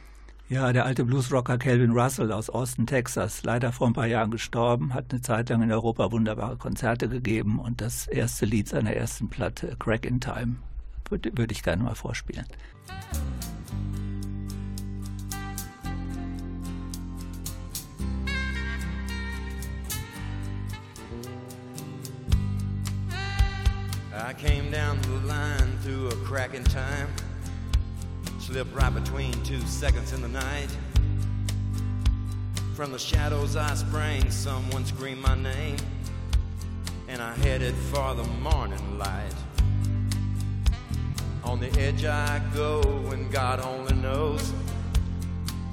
Ja, 0.54 0.72
der 0.72 0.86
alte 0.86 1.04
Bluesrocker 1.04 1.58
Calvin 1.58 1.94
Russell 1.94 2.32
aus 2.32 2.48
Austin, 2.52 2.86
Texas, 2.86 3.42
leider 3.42 3.72
vor 3.72 3.88
ein 3.88 3.94
paar 3.94 4.06
Jahren 4.06 4.30
gestorben, 4.30 4.94
hat 4.94 5.06
eine 5.10 5.20
Zeit 5.20 5.50
lang 5.50 5.64
in 5.64 5.72
Europa 5.72 6.12
wunderbare 6.12 6.58
Konzerte 6.58 7.10
gegeben 7.10 7.58
und 7.58 7.82
das 7.82 8.06
erste 8.06 8.46
Lied 8.46 8.70
seiner 8.70 8.94
ersten 8.94 9.30
Platte, 9.30 9.76
Crack 9.80 10.06
in 10.06 10.22
Time, 10.22 10.58
würde, 11.10 11.36
würde 11.36 11.54
ich 11.54 11.64
gerne 11.64 11.82
mal 11.82 11.96
vorspielen. 11.96 12.46
I 24.12 24.34
came 24.36 24.70
down 24.70 25.00
the 25.02 25.28
line 25.28 25.80
through 25.84 26.10
a 26.10 26.26
crack 26.28 26.54
in 26.54 26.64
time. 26.66 27.08
Slipped 28.54 28.76
right 28.76 28.94
between 28.94 29.32
two 29.44 29.60
seconds 29.62 30.14
in 30.14 30.22
the 30.22 30.28
night. 30.28 30.68
From 32.76 32.92
the 32.92 33.00
shadows 33.00 33.56
I 33.56 33.74
sprang, 33.74 34.30
someone 34.30 34.86
screamed 34.86 35.24
my 35.24 35.34
name. 35.34 35.78
And 37.08 37.20
I 37.20 37.34
headed 37.38 37.74
for 37.74 38.14
the 38.14 38.24
morning 38.44 39.00
light. 39.00 39.34
On 41.44 41.60
the 41.60 41.72
edge 41.80 42.06
I 42.06 42.44
go, 42.54 42.82
and 43.12 43.32
God 43.32 43.60
only 43.60 43.96
knows. 43.96 44.54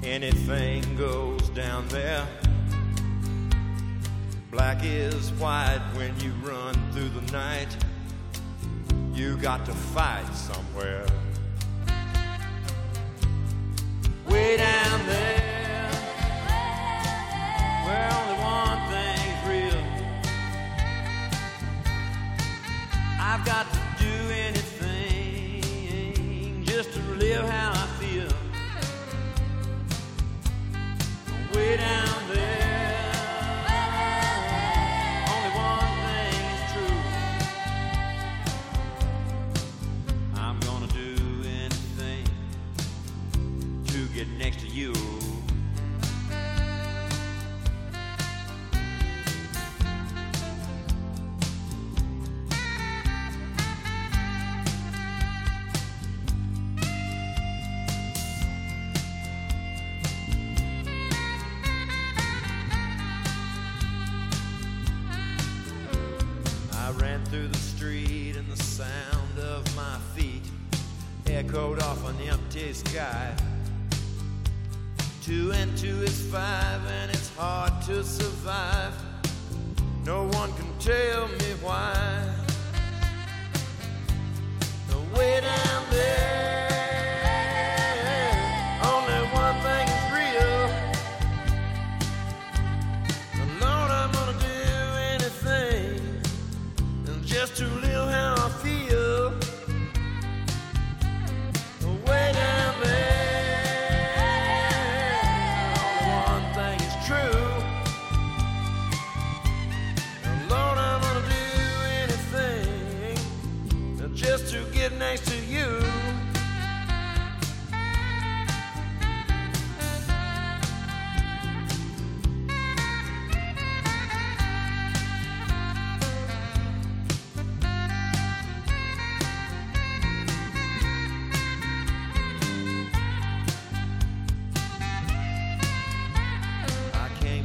Anything 0.01 0.95
goes 0.95 1.49
down 1.49 1.87
there. 1.89 2.25
Black 4.49 4.83
is 4.83 5.29
white 5.33 5.83
when 5.93 6.19
you 6.19 6.31
run 6.41 6.73
through 6.93 7.09
the 7.09 7.31
night. 7.31 7.77
You 9.13 9.37
got 9.37 9.67
to 9.67 9.71
fight 9.71 10.33
somewhere. 10.33 11.05
Way 14.27 14.57
down 14.57 15.05
there, 15.07 15.89
where 17.85 18.09
only 18.13 18.35
one 18.43 18.79
thing's 18.91 19.41
real. 19.47 19.83
I've 23.19 23.43
got 23.45 23.65
to 23.73 23.79
do 23.99 24.15
anything 24.31 25.63
just 26.65 26.93
to 26.93 26.99
live 27.15 27.45
how 27.49 27.71
I 27.71 27.87
feel. 27.99 28.31
Way 31.53 31.77
down 31.77 32.27
there, 32.29 32.30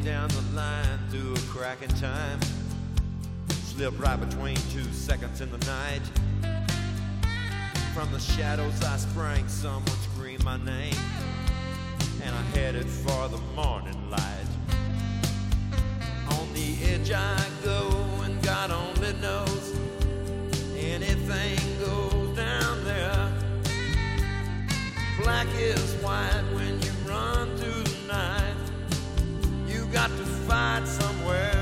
down 0.07 0.29
the 0.29 0.55
line 0.55 1.01
through 1.11 1.35
a 1.35 1.39
crack 1.49 1.83
in 1.83 1.89
time. 1.97 2.39
Slipped 3.49 3.99
right 3.99 4.21
between 4.21 4.55
two 4.71 4.85
seconds 4.93 5.41
in 5.41 5.51
the 5.51 5.59
night. 5.67 6.01
From 7.93 8.13
the 8.13 8.21
shadows 8.21 8.85
I 8.85 8.99
sprang, 8.99 9.49
someone 9.49 9.97
screamed 10.13 10.45
my 10.45 10.59
name. 10.59 10.95
And 12.23 12.33
I 12.33 12.43
headed 12.57 12.87
for 12.87 13.29
the 13.29 13.39
morning 13.57 14.09
light. 14.09 14.47
On 16.39 16.55
the 16.55 16.77
edge 16.85 17.11
I 17.11 17.45
go, 17.65 17.91
and 18.23 18.41
God 18.45 18.71
only 18.71 19.13
knows. 19.15 19.75
Anything 20.77 21.59
goes 21.81 22.37
down 22.37 22.85
there. 22.85 23.33
Black 25.21 25.49
is 25.57 25.95
white 25.95 26.45
got 29.97 30.11
to 30.11 30.25
find 30.47 30.87
somewhere. 30.87 31.56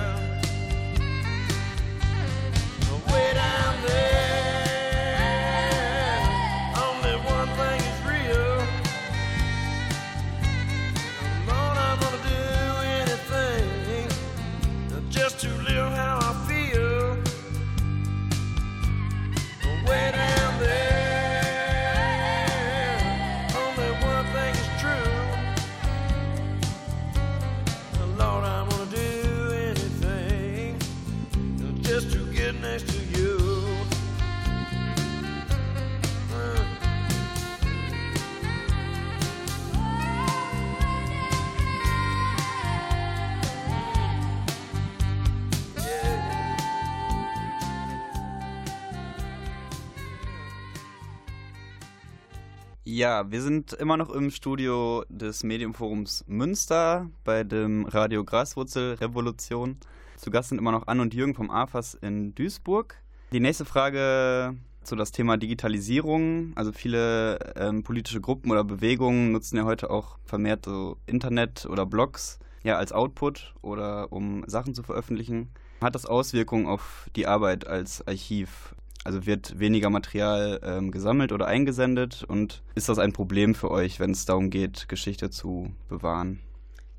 Ja, 52.96 53.28
wir 53.28 53.42
sind 53.42 53.72
immer 53.72 53.96
noch 53.96 54.08
im 54.10 54.30
Studio 54.30 55.04
des 55.08 55.42
Medienforums 55.42 56.24
Münster 56.28 57.10
bei 57.24 57.42
dem 57.42 57.86
Radio 57.86 58.22
Graswurzel 58.22 58.94
Revolution. 58.94 59.78
Zu 60.16 60.30
Gast 60.30 60.50
sind 60.50 60.58
immer 60.58 60.70
noch 60.70 60.86
Ann 60.86 61.00
und 61.00 61.12
Jürgen 61.12 61.34
vom 61.34 61.50
AFAS 61.50 61.94
in 61.94 62.36
Duisburg. 62.36 63.02
Die 63.32 63.40
nächste 63.40 63.64
Frage 63.64 64.54
zu 64.84 64.94
das 64.94 65.10
Thema 65.10 65.36
Digitalisierung. 65.36 66.52
Also 66.54 66.70
viele 66.70 67.40
ähm, 67.56 67.82
politische 67.82 68.20
Gruppen 68.20 68.52
oder 68.52 68.62
Bewegungen 68.62 69.32
nutzen 69.32 69.56
ja 69.56 69.64
heute 69.64 69.90
auch 69.90 70.16
vermehrt 70.22 70.66
so 70.66 70.96
Internet 71.06 71.66
oder 71.66 71.86
Blogs 71.86 72.38
ja 72.62 72.76
als 72.76 72.92
Output 72.92 73.54
oder 73.60 74.12
um 74.12 74.44
Sachen 74.46 74.72
zu 74.72 74.84
veröffentlichen. 74.84 75.48
Hat 75.80 75.96
das 75.96 76.06
Auswirkungen 76.06 76.68
auf 76.68 77.10
die 77.16 77.26
Arbeit 77.26 77.66
als 77.66 78.06
Archiv? 78.06 78.76
Also 79.04 79.26
wird 79.26 79.58
weniger 79.58 79.90
Material 79.90 80.60
ähm, 80.64 80.90
gesammelt 80.90 81.30
oder 81.30 81.46
eingesendet 81.46 82.24
und 82.26 82.62
ist 82.74 82.88
das 82.88 82.98
ein 82.98 83.12
Problem 83.12 83.54
für 83.54 83.70
euch, 83.70 84.00
wenn 84.00 84.12
es 84.12 84.24
darum 84.24 84.48
geht, 84.48 84.88
Geschichte 84.88 85.28
zu 85.28 85.74
bewahren? 85.88 86.40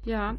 Ja, 0.05 0.35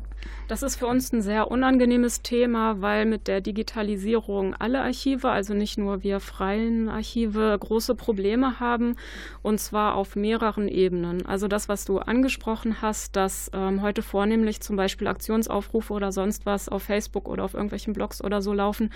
das 0.46 0.62
ist 0.62 0.76
für 0.76 0.86
uns 0.86 1.12
ein 1.12 1.22
sehr 1.22 1.50
unangenehmes 1.50 2.22
Thema, 2.22 2.80
weil 2.80 3.04
mit 3.04 3.26
der 3.26 3.40
Digitalisierung 3.40 4.54
alle 4.54 4.80
Archive, 4.80 5.28
also 5.28 5.54
nicht 5.54 5.76
nur 5.76 6.04
wir 6.04 6.20
freien 6.20 6.88
Archive, 6.88 7.56
große 7.58 7.96
Probleme 7.96 8.60
haben 8.60 8.94
und 9.42 9.58
zwar 9.58 9.96
auf 9.96 10.14
mehreren 10.14 10.68
Ebenen. 10.68 11.26
Also 11.26 11.48
das, 11.48 11.68
was 11.68 11.84
du 11.84 11.98
angesprochen 11.98 12.80
hast, 12.80 13.16
dass 13.16 13.50
ähm, 13.54 13.82
heute 13.82 14.02
vornehmlich 14.02 14.60
zum 14.60 14.76
Beispiel 14.76 15.08
Aktionsaufrufe 15.08 15.92
oder 15.92 16.12
sonst 16.12 16.46
was 16.46 16.68
auf 16.68 16.84
Facebook 16.84 17.28
oder 17.28 17.42
auf 17.42 17.54
irgendwelchen 17.54 17.92
Blogs 17.92 18.22
oder 18.22 18.42
so 18.42 18.52
laufen, 18.52 18.90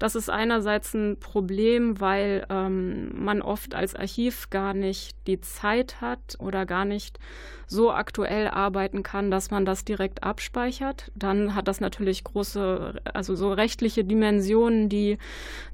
das 0.00 0.16
ist 0.16 0.28
einerseits 0.28 0.92
ein 0.94 1.18
Problem, 1.20 2.00
weil 2.00 2.44
ähm, 2.50 3.12
man 3.14 3.42
oft 3.42 3.76
als 3.76 3.94
Archiv 3.94 4.50
gar 4.50 4.74
nicht 4.74 5.16
die 5.28 5.40
Zeit 5.40 6.00
hat 6.00 6.36
oder 6.40 6.66
gar 6.66 6.84
nicht 6.84 7.20
so 7.66 7.92
aktuell 7.92 8.48
arbeiten 8.48 9.02
kann, 9.02 9.30
dass 9.30 9.50
man 9.50 9.64
das 9.64 9.84
direkt 9.84 10.22
abspeichert. 10.22 11.10
Dann 11.14 11.54
hat 11.54 11.68
das 11.68 11.80
natürlich 11.80 12.24
große, 12.24 13.00
also 13.12 13.34
so 13.34 13.52
rechtliche 13.52 14.04
Dimensionen, 14.04 14.88
die 14.88 15.18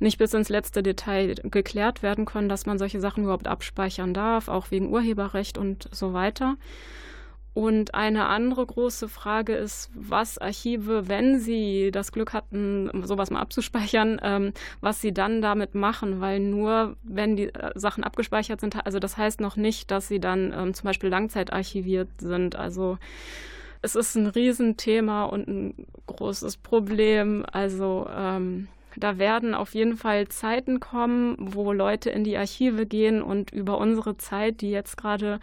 nicht 0.01 0.19
bis 0.19 0.33
ins 0.35 0.49
letzte 0.49 0.83
Detail 0.83 1.35
geklärt 1.45 2.03
werden 2.03 2.25
können, 2.25 2.49
dass 2.49 2.67
man 2.67 2.79
solche 2.79 3.01
Sachen 3.01 3.25
überhaupt 3.25 3.47
abspeichern 3.47 4.15
darf, 4.15 4.49
auch 4.49 4.71
wegen 4.71 4.91
Urheberrecht 4.91 5.59
und 5.59 5.89
so 5.93 6.13
weiter. 6.13 6.57
Und 7.55 7.95
eine 7.95 8.27
andere 8.27 8.65
große 8.65 9.09
Frage 9.09 9.55
ist, 9.55 9.91
was 9.95 10.39
Archive, 10.39 11.09
wenn 11.09 11.39
sie 11.39 11.91
das 11.93 12.11
Glück 12.11 12.33
hatten, 12.33 12.91
sowas 13.05 13.31
mal 13.31 13.41
abzuspeichern, 13.41 14.19
ähm, 14.23 14.53
was 14.81 15.03
sie 15.03 15.13
dann 15.13 15.43
damit 15.43 15.75
machen, 15.75 16.21
weil 16.21 16.41
nur 16.41 16.97
wenn 17.03 17.37
die 17.37 17.55
äh, 17.55 17.73
Sachen 17.75 18.05
abgespeichert 18.05 18.61
sind, 18.61 18.87
also 18.87 18.99
das 18.99 19.19
heißt 19.19 19.41
noch 19.41 19.57
nicht, 19.57 19.91
dass 19.91 20.09
sie 20.09 20.19
dann 20.19 20.55
ähm, 20.57 20.73
zum 20.73 20.85
Beispiel 20.87 21.11
langzeitarchiviert 21.11 22.09
sind. 22.19 22.57
Also 22.57 22.97
es 23.83 23.97
ist 23.97 24.15
ein 24.15 24.29
Riesenthema 24.29 25.25
und 25.25 25.49
ein 25.49 25.87
großes 26.07 26.57
Problem. 26.57 27.45
Also 27.53 28.09
ähm, 28.17 28.69
da 28.97 29.19
werden 29.19 29.55
auf 29.55 29.75
jeden 29.75 29.97
Fall 29.97 30.29
Zeiten 30.29 30.81
kommen, 30.81 31.37
wo 31.39 31.73
Leute 31.73 32.11
in 32.11 32.25
die 32.25 32.37
Archive 32.37 32.87
gehen 32.87 33.23
und 33.23 33.51
über 33.53 33.79
unsere 33.79 34.17
Zeit, 34.17 34.61
die 34.61 34.71
jetzt 34.71 34.97
gerade 34.97 35.41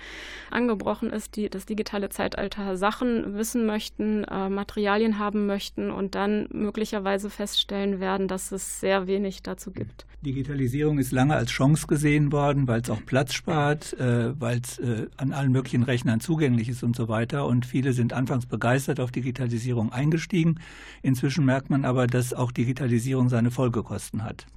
angebrochen 0.52 1.10
ist, 1.10 1.36
die, 1.36 1.50
das 1.50 1.66
digitale 1.66 2.10
Zeitalter, 2.10 2.78
Sachen 2.78 3.36
wissen 3.36 3.66
möchten, 3.66 4.24
äh, 4.24 4.50
Materialien 4.50 5.20
haben 5.20 5.46
möchten 5.46 5.92
und 5.92 6.16
dann 6.16 6.48
möglicherweise 6.52 7.30
feststellen 7.30 8.00
werden, 8.00 8.28
dass 8.28 8.52
es 8.52 8.80
sehr 8.80 9.08
wenig 9.08 9.44
dazu 9.44 9.72
gibt. 9.72 10.06
Digitalisierung 10.22 11.00
ist 11.00 11.14
lange 11.14 11.36
als 11.36 11.50
Chance 11.50 11.88
gesehen 11.88 12.34
worden, 12.34 12.68
weil 12.68 12.82
es 12.82 12.90
auch 12.90 13.06
Platz 13.06 13.34
spart, 13.34 13.94
äh, 13.94 14.38
weil 14.38 14.60
es 14.60 14.78
äh, 14.78 15.08
an 15.16 15.32
allen 15.32 15.54
möglichen 15.54 15.84
Rechnern 15.84 16.20
zugänglich 16.20 16.68
ist 16.68 16.84
und 16.84 16.94
so 16.94 17.08
weiter. 17.08 17.46
Und 17.46 17.66
viele 17.66 17.94
sind 17.94 18.12
anfangs 18.12 18.46
begeistert 18.46 19.00
auf 19.00 19.12
Digitalisierung 19.12 19.94
eingestiegen. 19.94 20.60
Inzwischen 21.02 21.46
merkt 21.46 21.70
man 21.70 21.86
aber, 21.86 22.06
dass 22.06 22.34
auch 22.34 22.52
Digitalisierung 22.52 23.30
seine 23.30 23.39
Folgekosten 23.52 24.24
hat. 24.24 24.48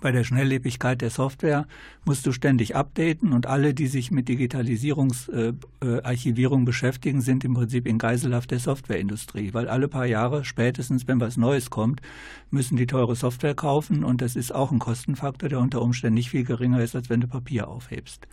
Bei 0.00 0.12
der 0.12 0.22
Schnelllebigkeit 0.22 1.00
der 1.00 1.10
Software 1.10 1.66
musst 2.04 2.24
du 2.24 2.30
ständig 2.30 2.76
updaten 2.76 3.32
und 3.32 3.46
alle, 3.46 3.74
die 3.74 3.88
sich 3.88 4.12
mit 4.12 4.28
Digitalisierungsarchivierung 4.28 6.60
äh, 6.60 6.62
äh, 6.62 6.64
beschäftigen, 6.64 7.20
sind 7.20 7.44
im 7.44 7.54
Prinzip 7.54 7.88
in 7.88 7.98
Geiselhaft 7.98 8.52
der 8.52 8.60
Softwareindustrie, 8.60 9.52
weil 9.52 9.68
alle 9.68 9.88
paar 9.88 10.06
Jahre, 10.06 10.44
spätestens 10.44 11.08
wenn 11.08 11.18
was 11.20 11.36
Neues 11.36 11.70
kommt, 11.70 12.02
müssen 12.50 12.76
die 12.76 12.86
teure 12.86 13.16
Software 13.16 13.56
kaufen 13.56 14.04
und 14.04 14.22
das 14.22 14.36
ist 14.36 14.54
auch 14.54 14.70
ein 14.70 14.78
Kostenfaktor, 14.78 15.48
der 15.48 15.58
unter 15.58 15.82
Umständen 15.82 16.14
nicht 16.14 16.30
viel 16.30 16.44
geringer 16.44 16.80
ist, 16.80 16.94
als 16.94 17.10
wenn 17.10 17.20
du 17.20 17.26
Papier 17.26 17.66
aufhebst. 17.66 18.28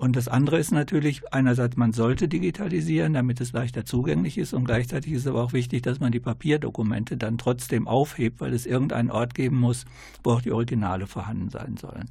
Und 0.00 0.16
das 0.16 0.28
andere 0.28 0.58
ist 0.58 0.72
natürlich, 0.72 1.30
einerseits, 1.30 1.76
man 1.76 1.92
sollte 1.92 2.26
digitalisieren, 2.26 3.12
damit 3.12 3.38
es 3.38 3.52
leichter 3.52 3.84
zugänglich 3.84 4.38
ist. 4.38 4.54
Und 4.54 4.64
gleichzeitig 4.64 5.12
ist 5.12 5.26
aber 5.26 5.44
auch 5.44 5.52
wichtig, 5.52 5.82
dass 5.82 6.00
man 6.00 6.10
die 6.10 6.20
Papierdokumente 6.20 7.18
dann 7.18 7.36
trotzdem 7.36 7.86
aufhebt, 7.86 8.40
weil 8.40 8.54
es 8.54 8.64
irgendeinen 8.64 9.10
Ort 9.10 9.34
geben 9.34 9.60
muss, 9.60 9.84
wo 10.24 10.30
auch 10.30 10.40
die 10.40 10.52
Originale 10.52 11.06
vorhanden 11.06 11.50
sein 11.50 11.76
sollen. 11.76 12.08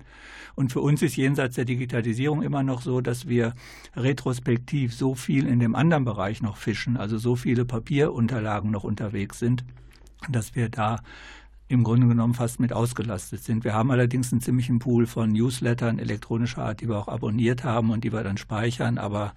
Und 0.54 0.72
für 0.72 0.82
uns 0.82 1.02
ist 1.02 1.16
jenseits 1.16 1.56
der 1.56 1.66
Digitalisierung 1.66 2.44
immer 2.44 2.62
noch 2.62 2.84
so, 2.84 3.02
dass 3.02 3.28
wir 3.28 3.56
retrospektiv 3.96 4.94
so 4.94 5.16
viel 5.16 5.48
in 5.48 5.60
dem 5.60 5.74
anderen 5.74 6.06
Bereich 6.06 6.44
noch 6.44 6.58
fischen, 6.58 6.96
also 6.96 7.18
so 7.18 7.36
viele 7.36 7.66
Papierunterlagen 7.66 8.70
noch 8.70 8.84
unterwegs 8.84 9.40
sind, 9.40 9.66
dass 10.30 10.54
wir 10.54 10.70
da 10.70 11.00
im 11.70 11.84
Grunde 11.84 12.08
genommen 12.08 12.34
fast 12.34 12.60
mit 12.60 12.74
ausgelastet 12.74 13.44
sind. 13.44 13.64
Wir 13.64 13.74
haben 13.74 13.92
allerdings 13.92 14.32
einen 14.32 14.42
ziemlichen 14.42 14.80
Pool 14.80 15.06
von 15.06 15.32
Newslettern 15.32 16.00
elektronischer 16.00 16.64
Art, 16.64 16.82
die 16.82 16.90
wir 16.90 16.98
auch 16.98 17.08
abonniert 17.08 17.64
haben 17.64 17.92
und 17.92 18.04
die 18.04 18.12
wir 18.12 18.24
dann 18.24 18.38
speichern, 18.38 18.98
aber 18.98 19.34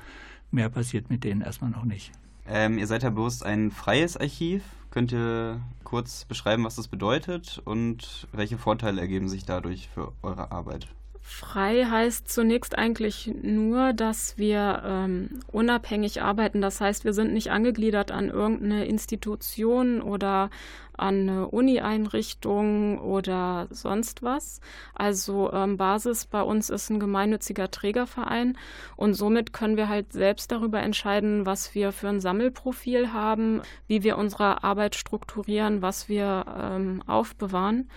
mehr 0.50 0.70
passiert 0.70 1.10
mit 1.10 1.24
denen 1.24 1.42
erstmal 1.42 1.70
noch 1.70 1.84
nicht. 1.84 2.10
Ähm, 2.48 2.78
ihr 2.78 2.86
seid 2.86 3.02
ja 3.02 3.10
bewusst 3.10 3.44
ein 3.44 3.70
freies 3.70 4.16
Archiv. 4.16 4.64
Könnt 4.90 5.12
ihr 5.12 5.60
kurz 5.84 6.24
beschreiben, 6.24 6.64
was 6.64 6.76
das 6.76 6.88
bedeutet 6.88 7.60
und 7.64 8.26
welche 8.32 8.58
Vorteile 8.58 9.00
ergeben 9.00 9.28
sich 9.28 9.44
dadurch 9.44 9.88
für 9.88 10.12
eure 10.22 10.50
Arbeit? 10.52 10.88
Frei 11.24 11.84
heißt 11.84 12.28
zunächst 12.28 12.76
eigentlich 12.76 13.32
nur, 13.42 13.92
dass 13.92 14.38
wir 14.38 14.82
ähm, 14.84 15.40
unabhängig 15.52 16.20
arbeiten. 16.20 16.60
Das 16.60 16.80
heißt, 16.80 17.04
wir 17.04 17.12
sind 17.12 17.32
nicht 17.32 17.52
angegliedert 17.52 18.10
an 18.10 18.28
irgendeine 18.28 18.86
Institution 18.86 20.02
oder 20.02 20.50
an 20.96 21.28
eine 21.28 21.48
Uni-Einrichtung 21.48 22.98
oder 22.98 23.68
sonst 23.70 24.22
was. 24.24 24.60
Also 24.94 25.52
ähm, 25.52 25.76
Basis 25.76 26.26
bei 26.26 26.42
uns 26.42 26.70
ist 26.70 26.90
ein 26.90 26.98
gemeinnütziger 26.98 27.70
Trägerverein 27.70 28.58
und 28.96 29.14
somit 29.14 29.52
können 29.52 29.76
wir 29.76 29.88
halt 29.88 30.12
selbst 30.12 30.50
darüber 30.50 30.80
entscheiden, 30.80 31.46
was 31.46 31.74
wir 31.74 31.92
für 31.92 32.08
ein 32.08 32.20
Sammelprofil 32.20 33.12
haben, 33.12 33.62
wie 33.86 34.02
wir 34.02 34.18
unsere 34.18 34.64
Arbeit 34.64 34.96
strukturieren, 34.96 35.82
was 35.82 36.08
wir 36.08 36.44
ähm, 36.58 37.02
aufbewahren. 37.06 37.88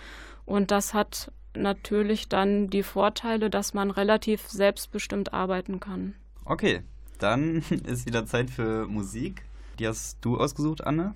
Und 0.44 0.70
das 0.70 0.94
hat 0.94 1.32
natürlich 1.56 2.28
dann 2.28 2.68
die 2.68 2.82
Vorteile, 2.82 3.50
dass 3.50 3.74
man 3.74 3.90
relativ 3.90 4.48
selbstbestimmt 4.48 5.32
arbeiten 5.32 5.80
kann. 5.80 6.14
Okay, 6.44 6.82
dann 7.18 7.62
ist 7.86 8.06
wieder 8.06 8.26
Zeit 8.26 8.50
für 8.50 8.86
Musik. 8.86 9.42
Die 9.78 9.86
hast 9.86 10.18
du 10.22 10.38
ausgesucht, 10.38 10.86
Anne? 10.86 11.14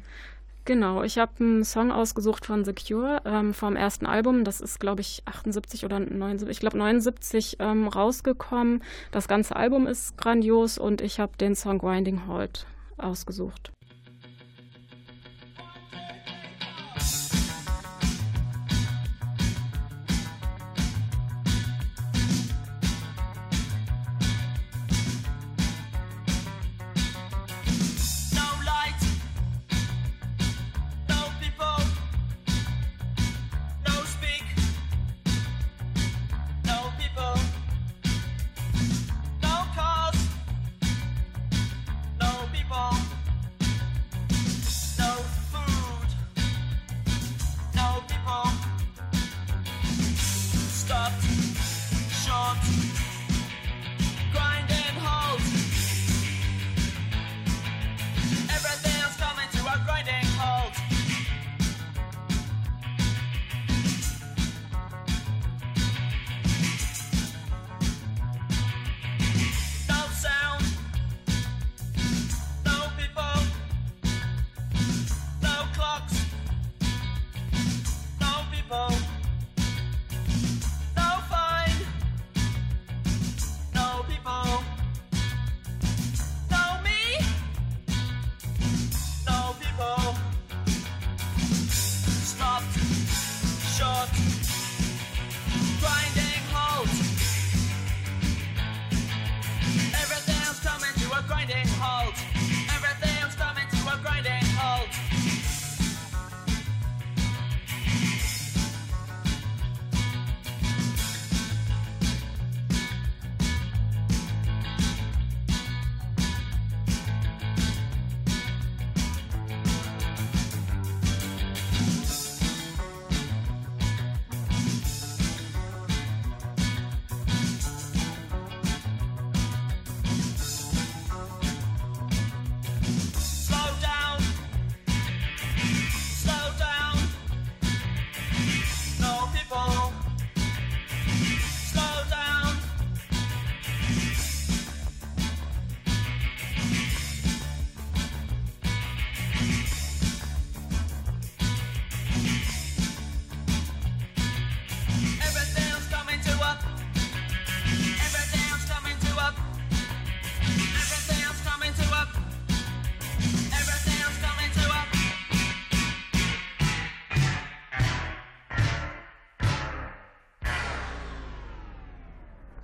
Genau, 0.66 1.02
ich 1.02 1.18
habe 1.18 1.32
einen 1.40 1.64
Song 1.64 1.90
ausgesucht 1.90 2.44
von 2.44 2.64
The 2.64 2.74
Cure 2.74 3.22
ähm, 3.24 3.54
vom 3.54 3.76
ersten 3.76 4.06
Album. 4.06 4.44
Das 4.44 4.60
ist, 4.60 4.78
glaube 4.78 5.00
ich, 5.00 5.22
78 5.24 5.84
oder 5.84 5.98
79, 5.98 6.48
ich 6.48 6.60
glaube 6.60 6.78
79 6.78 7.56
ähm, 7.58 7.88
rausgekommen. 7.88 8.82
Das 9.10 9.26
ganze 9.26 9.56
Album 9.56 9.86
ist 9.86 10.16
grandios 10.18 10.78
und 10.78 11.00
ich 11.00 11.18
habe 11.18 11.32
den 11.38 11.54
Song 11.54 11.78
Grinding 11.78 12.26
Halt 12.26 12.66
ausgesucht. 12.98 13.72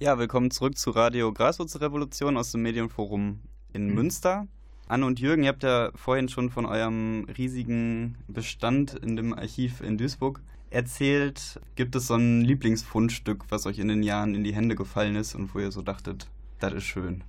Ja, 0.06 0.20
willkommen 0.20 0.52
zurück 0.52 0.78
zu 0.78 0.90
Radio 0.90 1.32
Graswurzelrevolution 1.32 2.36
aus 2.36 2.52
dem 2.52 2.62
Medienforum 2.62 3.40
in 3.72 3.88
mhm. 3.88 3.94
Münster. 3.96 4.46
Anne 4.86 5.04
und 5.04 5.18
Jürgen, 5.18 5.42
ihr 5.42 5.48
habt 5.48 5.64
ja 5.64 5.90
vorhin 5.96 6.28
schon 6.28 6.48
von 6.48 6.64
eurem 6.64 7.26
riesigen 7.36 8.16
Bestand 8.28 8.94
in 8.94 9.16
dem 9.16 9.34
Archiv 9.34 9.80
in 9.80 9.98
Duisburg 9.98 10.40
erzählt. 10.70 11.60
Gibt 11.74 11.96
es 11.96 12.06
so 12.06 12.14
ein 12.14 12.42
Lieblingsfundstück, 12.42 13.46
was 13.48 13.66
euch 13.66 13.80
in 13.80 13.88
den 13.88 14.04
Jahren 14.04 14.36
in 14.36 14.44
die 14.44 14.54
Hände 14.54 14.76
gefallen 14.76 15.16
ist 15.16 15.34
und 15.34 15.52
wo 15.56 15.58
ihr 15.58 15.72
so 15.72 15.82
dachtet, 15.82 16.28
das 16.60 16.72
ist 16.74 16.84
schön? 16.84 17.22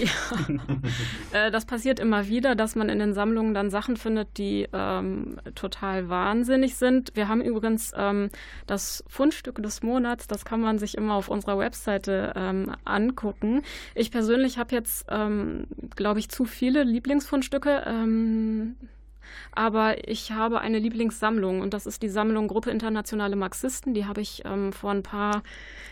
Ja, 0.00 0.56
äh, 1.46 1.50
das 1.50 1.64
passiert 1.64 1.98
immer 1.98 2.28
wieder, 2.28 2.54
dass 2.54 2.76
man 2.76 2.88
in 2.88 2.98
den 2.98 3.14
Sammlungen 3.14 3.52
dann 3.52 3.70
Sachen 3.70 3.96
findet, 3.96 4.38
die 4.38 4.68
ähm, 4.72 5.40
total 5.54 6.08
wahnsinnig 6.08 6.76
sind. 6.76 7.10
Wir 7.14 7.28
haben 7.28 7.40
übrigens 7.40 7.92
ähm, 7.96 8.30
das 8.66 9.02
Fundstück 9.08 9.60
des 9.62 9.82
Monats, 9.82 10.28
das 10.28 10.44
kann 10.44 10.60
man 10.60 10.78
sich 10.78 10.96
immer 10.96 11.14
auf 11.14 11.28
unserer 11.28 11.58
Webseite 11.58 12.32
ähm, 12.36 12.72
angucken. 12.84 13.62
Ich 13.94 14.10
persönlich 14.10 14.58
habe 14.58 14.74
jetzt, 14.74 15.06
ähm, 15.10 15.66
glaube 15.96 16.20
ich, 16.20 16.28
zu 16.28 16.44
viele 16.44 16.84
Lieblingsfundstücke. 16.84 17.82
Aber 19.52 20.08
ich 20.08 20.32
habe 20.32 20.60
eine 20.60 20.78
Lieblingssammlung 20.78 21.60
und 21.60 21.74
das 21.74 21.86
ist 21.86 22.02
die 22.02 22.08
Sammlung 22.08 22.48
Gruppe 22.48 22.70
Internationale 22.70 23.36
Marxisten. 23.36 23.94
Die 23.94 24.06
habe 24.06 24.20
ich 24.20 24.42
ähm, 24.44 24.72
vor 24.72 24.90
ein 24.90 25.02
paar 25.02 25.42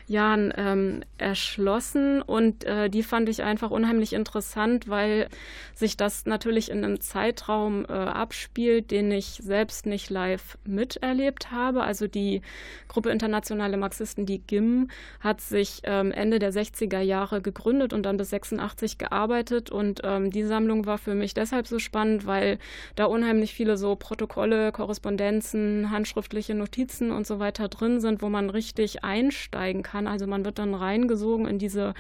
Jahren 0.07 0.53
ähm, 0.57 1.01
erschlossen 1.17 2.21
und 2.21 2.65
äh, 2.65 2.91
die 2.91 3.03
fand 3.03 3.29
ich 3.29 3.43
einfach 3.43 3.71
unheimlich 3.71 4.13
interessant, 4.13 4.89
weil 4.89 5.29
sich 5.75 5.97
das 5.97 6.27
natürlich 6.27 6.71
in 6.71 6.85
einem 6.85 7.01
Zeitraum 7.01 7.87
äh, 7.87 7.93
abspielt, 7.93 8.91
den 8.91 9.11
ich 9.11 9.41
selbst 9.43 9.87
nicht 9.87 10.11
live 10.11 10.59
miterlebt 10.65 11.51
habe. 11.51 11.83
Also 11.83 12.07
die 12.07 12.43
Gruppe 12.89 13.11
Internationale 13.11 13.77
Marxisten, 13.77 14.27
die 14.27 14.41
GIM, 14.41 14.89
hat 15.21 15.41
sich 15.41 15.81
ähm, 15.85 16.13
Ende 16.13 16.39
der 16.39 16.53
60er 16.53 17.01
Jahre 17.01 17.41
gegründet 17.41 17.93
und 17.93 18.03
dann 18.03 18.19
bis 18.19 18.31
86 18.31 18.99
gearbeitet 18.99 19.71
und 19.71 20.03
ähm, 20.05 20.31
die 20.31 20.45
Sammlung 20.45 20.85
war 20.85 20.99
für 20.99 21.15
mich 21.15 21.33
deshalb 21.33 21.67
so 21.67 21.79
spannend, 21.79 22.27
weil 22.27 22.59
da 22.95 23.07
unheimlich 23.07 23.24
viele 23.55 23.77
so 23.77 23.97
Protokolle, 23.97 24.73
Korrespondenzen, 24.73 25.91
handschriftliche 25.91 26.55
Notizen 26.55 27.11
und 27.11 27.27
so 27.27 27.39
weiter 27.39 27.69
drin 27.69 28.01
sind, 28.01 28.23
wo 28.23 28.29
man 28.29 28.51
richtig 28.51 29.05
einsteigen 29.05 29.83
kann. 29.83 30.07
Also 30.07 30.27
man 30.27 30.45
wird 30.45 30.59
dann 30.59 30.75
reingesogen 30.75 31.47
in 31.47 31.59
diese 31.59 31.95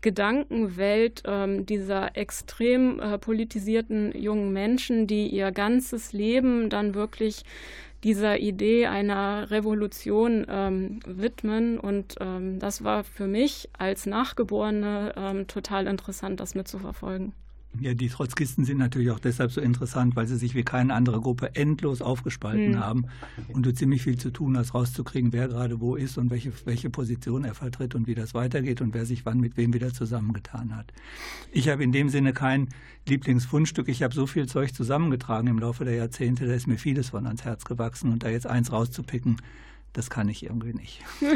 Gedankenwelt 0.00 1.22
ähm, 1.26 1.64
dieser 1.66 2.16
extrem 2.16 2.98
äh, 3.00 3.18
politisierten 3.18 4.12
jungen 4.18 4.52
Menschen, 4.52 5.06
die 5.06 5.28
ihr 5.28 5.52
ganzes 5.52 6.12
Leben 6.12 6.68
dann 6.70 6.94
wirklich 6.94 7.44
dieser 8.04 8.38
Idee 8.38 8.86
einer 8.86 9.50
Revolution 9.50 10.46
ähm, 10.48 11.00
widmen. 11.06 11.78
Und 11.78 12.16
ähm, 12.20 12.58
das 12.58 12.82
war 12.82 13.04
für 13.04 13.26
mich 13.26 13.68
als 13.78 14.06
Nachgeborene 14.06 15.12
ähm, 15.16 15.46
total 15.46 15.86
interessant, 15.86 16.40
das 16.40 16.54
mitzuverfolgen. 16.54 17.32
Ja, 17.80 17.94
die 17.94 18.08
Trotzkisten 18.08 18.64
sind 18.66 18.78
natürlich 18.78 19.10
auch 19.10 19.18
deshalb 19.18 19.50
so 19.50 19.60
interessant, 19.60 20.14
weil 20.14 20.26
sie 20.26 20.36
sich 20.36 20.54
wie 20.54 20.62
keine 20.62 20.92
andere 20.92 21.20
Gruppe 21.20 21.54
endlos 21.54 22.02
aufgespalten 22.02 22.72
mhm. 22.72 22.80
haben 22.80 23.06
und 23.48 23.64
du 23.64 23.72
ziemlich 23.72 24.02
viel 24.02 24.18
zu 24.18 24.30
tun 24.30 24.58
hast, 24.58 24.74
rauszukriegen, 24.74 25.32
wer 25.32 25.48
gerade 25.48 25.80
wo 25.80 25.96
ist 25.96 26.18
und 26.18 26.30
welche, 26.30 26.52
welche 26.66 26.90
Position 26.90 27.44
er 27.44 27.54
vertritt 27.54 27.94
und 27.94 28.06
wie 28.06 28.14
das 28.14 28.34
weitergeht 28.34 28.82
und 28.82 28.92
wer 28.92 29.06
sich 29.06 29.24
wann 29.24 29.40
mit 29.40 29.56
wem 29.56 29.72
wieder 29.72 29.92
zusammengetan 29.92 30.76
hat. 30.76 30.92
Ich 31.50 31.68
habe 31.70 31.82
in 31.82 31.92
dem 31.92 32.10
Sinne 32.10 32.34
kein 32.34 32.68
Lieblingsfundstück. 33.08 33.88
Ich 33.88 34.02
habe 34.02 34.14
so 34.14 34.26
viel 34.26 34.46
Zeug 34.46 34.74
zusammengetragen 34.74 35.48
im 35.48 35.58
Laufe 35.58 35.84
der 35.84 35.94
Jahrzehnte, 35.94 36.46
da 36.46 36.52
ist 36.52 36.66
mir 36.66 36.78
vieles 36.78 37.08
von 37.08 37.26
ans 37.26 37.44
Herz 37.44 37.64
gewachsen 37.64 38.12
und 38.12 38.22
da 38.22 38.28
jetzt 38.28 38.46
eins 38.46 38.70
rauszupicken, 38.70 39.38
das 39.92 40.10
kann 40.10 40.28
ich 40.28 40.44
irgendwie 40.44 40.74
nicht. 40.74 41.02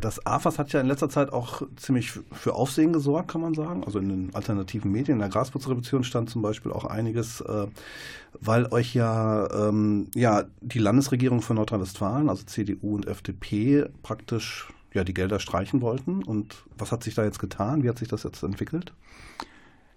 Das 0.00 0.26
AFAS 0.26 0.58
hat 0.58 0.70
ja 0.74 0.82
in 0.82 0.86
letzter 0.86 1.08
Zeit 1.08 1.32
auch 1.32 1.62
ziemlich 1.76 2.10
für 2.10 2.54
Aufsehen 2.54 2.92
gesorgt, 2.92 3.30
kann 3.30 3.40
man 3.40 3.54
sagen. 3.54 3.84
Also 3.84 4.00
in 4.00 4.10
den 4.10 4.34
alternativen 4.34 4.92
Medien, 4.92 5.14
in 5.14 5.20
der 5.20 5.30
Grasputzrevolution 5.30 6.04
stand 6.04 6.28
zum 6.28 6.42
Beispiel 6.42 6.72
auch 6.72 6.84
einiges, 6.84 7.40
äh, 7.40 7.68
weil 8.38 8.66
euch 8.66 8.94
ja, 8.94 9.48
ähm, 9.68 10.08
ja 10.14 10.44
die 10.60 10.78
Landesregierung 10.78 11.40
von 11.40 11.56
Nordrhein-Westfalen, 11.56 12.28
also 12.28 12.44
CDU 12.44 12.96
und 12.96 13.06
FDP, 13.06 13.86
praktisch 14.02 14.68
ja 14.92 15.04
die 15.04 15.14
Gelder 15.14 15.40
streichen 15.40 15.80
wollten. 15.80 16.22
Und 16.22 16.54
was 16.76 16.92
hat 16.92 17.02
sich 17.02 17.14
da 17.14 17.24
jetzt 17.24 17.38
getan? 17.38 17.82
Wie 17.82 17.88
hat 17.88 17.98
sich 17.98 18.08
das 18.08 18.24
jetzt 18.24 18.42
entwickelt? 18.42 18.92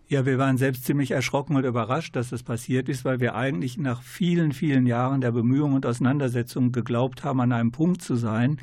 Ja, 0.10 0.26
wir 0.26 0.38
waren 0.38 0.58
selbst 0.58 0.86
ziemlich 0.86 1.12
erschrocken 1.12 1.58
und 1.58 1.66
überrascht, 1.66 2.16
dass 2.16 2.30
das 2.30 2.42
passiert 2.42 2.88
ist, 2.88 3.04
weil 3.04 3.20
wir 3.20 3.36
eigentlich 3.36 3.78
nach 3.78 4.02
vielen, 4.02 4.54
vielen 4.54 4.86
Jahren 4.86 5.20
der 5.20 5.34
Bemühungen 5.34 5.76
und 5.76 5.86
Auseinandersetzungen 5.86 6.72
geglaubt 6.72 7.26
haben, 7.26 7.42
an 7.42 7.52
einem 7.52 7.74
Punkt 7.74 8.02
zu 8.02 8.16
sein, 8.16 8.58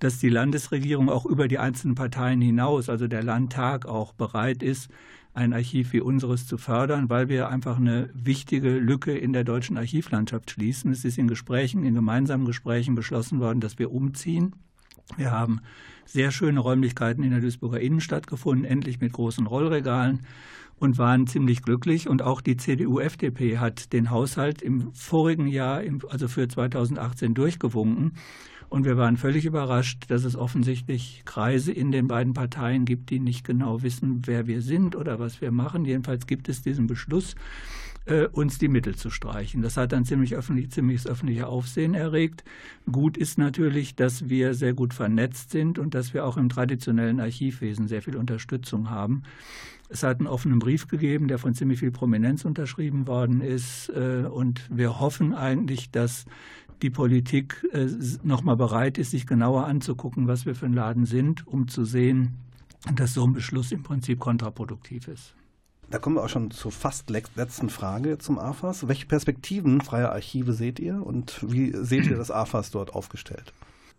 dass 0.00 0.18
die 0.18 0.28
Landesregierung 0.28 1.08
auch 1.08 1.24
über 1.24 1.46
die 1.46 1.60
einzelnen 1.60 1.94
Parteien 1.94 2.40
hinaus, 2.40 2.88
also 2.88 3.06
der 3.06 3.22
Landtag, 3.22 3.86
auch 3.86 4.12
bereit 4.12 4.64
ist, 4.64 4.90
ein 5.34 5.52
Archiv 5.52 5.92
wie 5.92 6.00
unseres 6.00 6.48
zu 6.48 6.58
fördern, 6.58 7.08
weil 7.08 7.28
wir 7.28 7.48
einfach 7.48 7.76
eine 7.76 8.10
wichtige 8.12 8.78
Lücke 8.78 9.16
in 9.16 9.32
der 9.32 9.44
deutschen 9.44 9.78
Archivlandschaft 9.78 10.50
schließen. 10.50 10.90
Es 10.90 11.04
ist 11.04 11.16
in 11.16 11.28
Gesprächen, 11.28 11.84
in 11.84 11.94
gemeinsamen 11.94 12.44
Gesprächen 12.44 12.96
beschlossen 12.96 13.38
worden, 13.38 13.60
dass 13.60 13.78
wir 13.78 13.92
umziehen. 13.92 14.56
Wir 15.16 15.30
haben 15.30 15.60
sehr 16.04 16.32
schöne 16.32 16.58
Räumlichkeiten 16.58 17.22
in 17.22 17.30
der 17.30 17.40
Duisburger 17.40 17.80
Innenstadt 17.80 18.26
gefunden, 18.26 18.64
endlich 18.64 19.00
mit 19.00 19.12
großen 19.12 19.46
Rollregalen 19.46 20.22
und 20.82 20.98
waren 20.98 21.28
ziemlich 21.28 21.62
glücklich. 21.62 22.08
Und 22.08 22.22
auch 22.22 22.40
die 22.40 22.56
CDU-FDP 22.56 23.58
hat 23.58 23.92
den 23.92 24.10
Haushalt 24.10 24.60
im 24.62 24.92
vorigen 24.92 25.46
Jahr, 25.46 25.80
also 26.08 26.26
für 26.26 26.48
2018, 26.48 27.34
durchgewunken. 27.34 28.14
Und 28.68 28.84
wir 28.84 28.96
waren 28.96 29.16
völlig 29.16 29.44
überrascht, 29.44 30.04
dass 30.08 30.24
es 30.24 30.34
offensichtlich 30.34 31.22
Kreise 31.24 31.72
in 31.72 31.92
den 31.92 32.08
beiden 32.08 32.32
Parteien 32.32 32.84
gibt, 32.84 33.10
die 33.10 33.20
nicht 33.20 33.44
genau 33.44 33.82
wissen, 33.82 34.22
wer 34.24 34.46
wir 34.46 34.60
sind 34.60 34.96
oder 34.96 35.20
was 35.20 35.40
wir 35.40 35.52
machen. 35.52 35.84
Jedenfalls 35.84 36.26
gibt 36.26 36.48
es 36.48 36.62
diesen 36.62 36.88
Beschluss, 36.88 37.36
äh, 38.06 38.26
uns 38.26 38.58
die 38.58 38.68
Mittel 38.68 38.94
zu 38.94 39.10
streichen. 39.10 39.62
Das 39.62 39.76
hat 39.76 39.92
dann 39.92 40.04
ziemlich 40.04 40.34
öffentlich, 40.34 40.70
ziemliches 40.70 41.06
öffentliche 41.06 41.46
Aufsehen 41.46 41.94
erregt. 41.94 42.44
Gut 42.90 43.16
ist 43.16 43.38
natürlich, 43.38 43.94
dass 43.94 44.28
wir 44.28 44.54
sehr 44.54 44.74
gut 44.74 44.94
vernetzt 44.94 45.50
sind 45.50 45.78
und 45.78 45.94
dass 45.94 46.14
wir 46.14 46.26
auch 46.26 46.36
im 46.36 46.48
traditionellen 46.48 47.20
Archivwesen 47.20 47.88
sehr 47.88 48.02
viel 48.02 48.16
Unterstützung 48.16 48.90
haben. 48.90 49.22
Es 49.88 50.02
hat 50.02 50.20
einen 50.20 50.26
offenen 50.26 50.58
Brief 50.58 50.88
gegeben, 50.88 51.28
der 51.28 51.38
von 51.38 51.54
ziemlich 51.54 51.80
viel 51.80 51.90
Prominenz 51.90 52.44
unterschrieben 52.44 53.06
worden 53.06 53.42
ist. 53.42 53.90
Äh, 53.90 54.24
und 54.24 54.68
wir 54.70 55.00
hoffen 55.00 55.34
eigentlich, 55.34 55.90
dass 55.90 56.24
die 56.80 56.90
Politik 56.90 57.64
äh, 57.72 57.86
nochmal 58.22 58.56
bereit 58.56 58.98
ist, 58.98 59.12
sich 59.12 59.26
genauer 59.26 59.66
anzugucken, 59.66 60.26
was 60.26 60.46
wir 60.46 60.54
für 60.54 60.66
ein 60.66 60.72
Laden 60.72 61.04
sind, 61.04 61.46
um 61.46 61.68
zu 61.68 61.84
sehen, 61.84 62.38
dass 62.94 63.14
so 63.14 63.24
ein 63.24 63.32
Beschluss 63.32 63.70
im 63.70 63.82
Prinzip 63.82 64.18
kontraproduktiv 64.18 65.08
ist. 65.08 65.34
Da 65.92 65.98
kommen 65.98 66.16
wir 66.16 66.24
auch 66.24 66.28
schon 66.30 66.50
zur 66.50 66.72
fast 66.72 67.10
letzten 67.10 67.68
Frage 67.68 68.16
zum 68.16 68.38
AFAS. 68.38 68.88
Welche 68.88 69.04
Perspektiven 69.04 69.82
freier 69.82 70.10
Archive 70.10 70.54
seht 70.54 70.80
ihr 70.80 71.06
und 71.06 71.38
wie 71.46 71.70
seht 71.76 72.06
ihr 72.06 72.16
das 72.16 72.30
AFAS 72.30 72.70
dort 72.70 72.94
aufgestellt? 72.94 73.52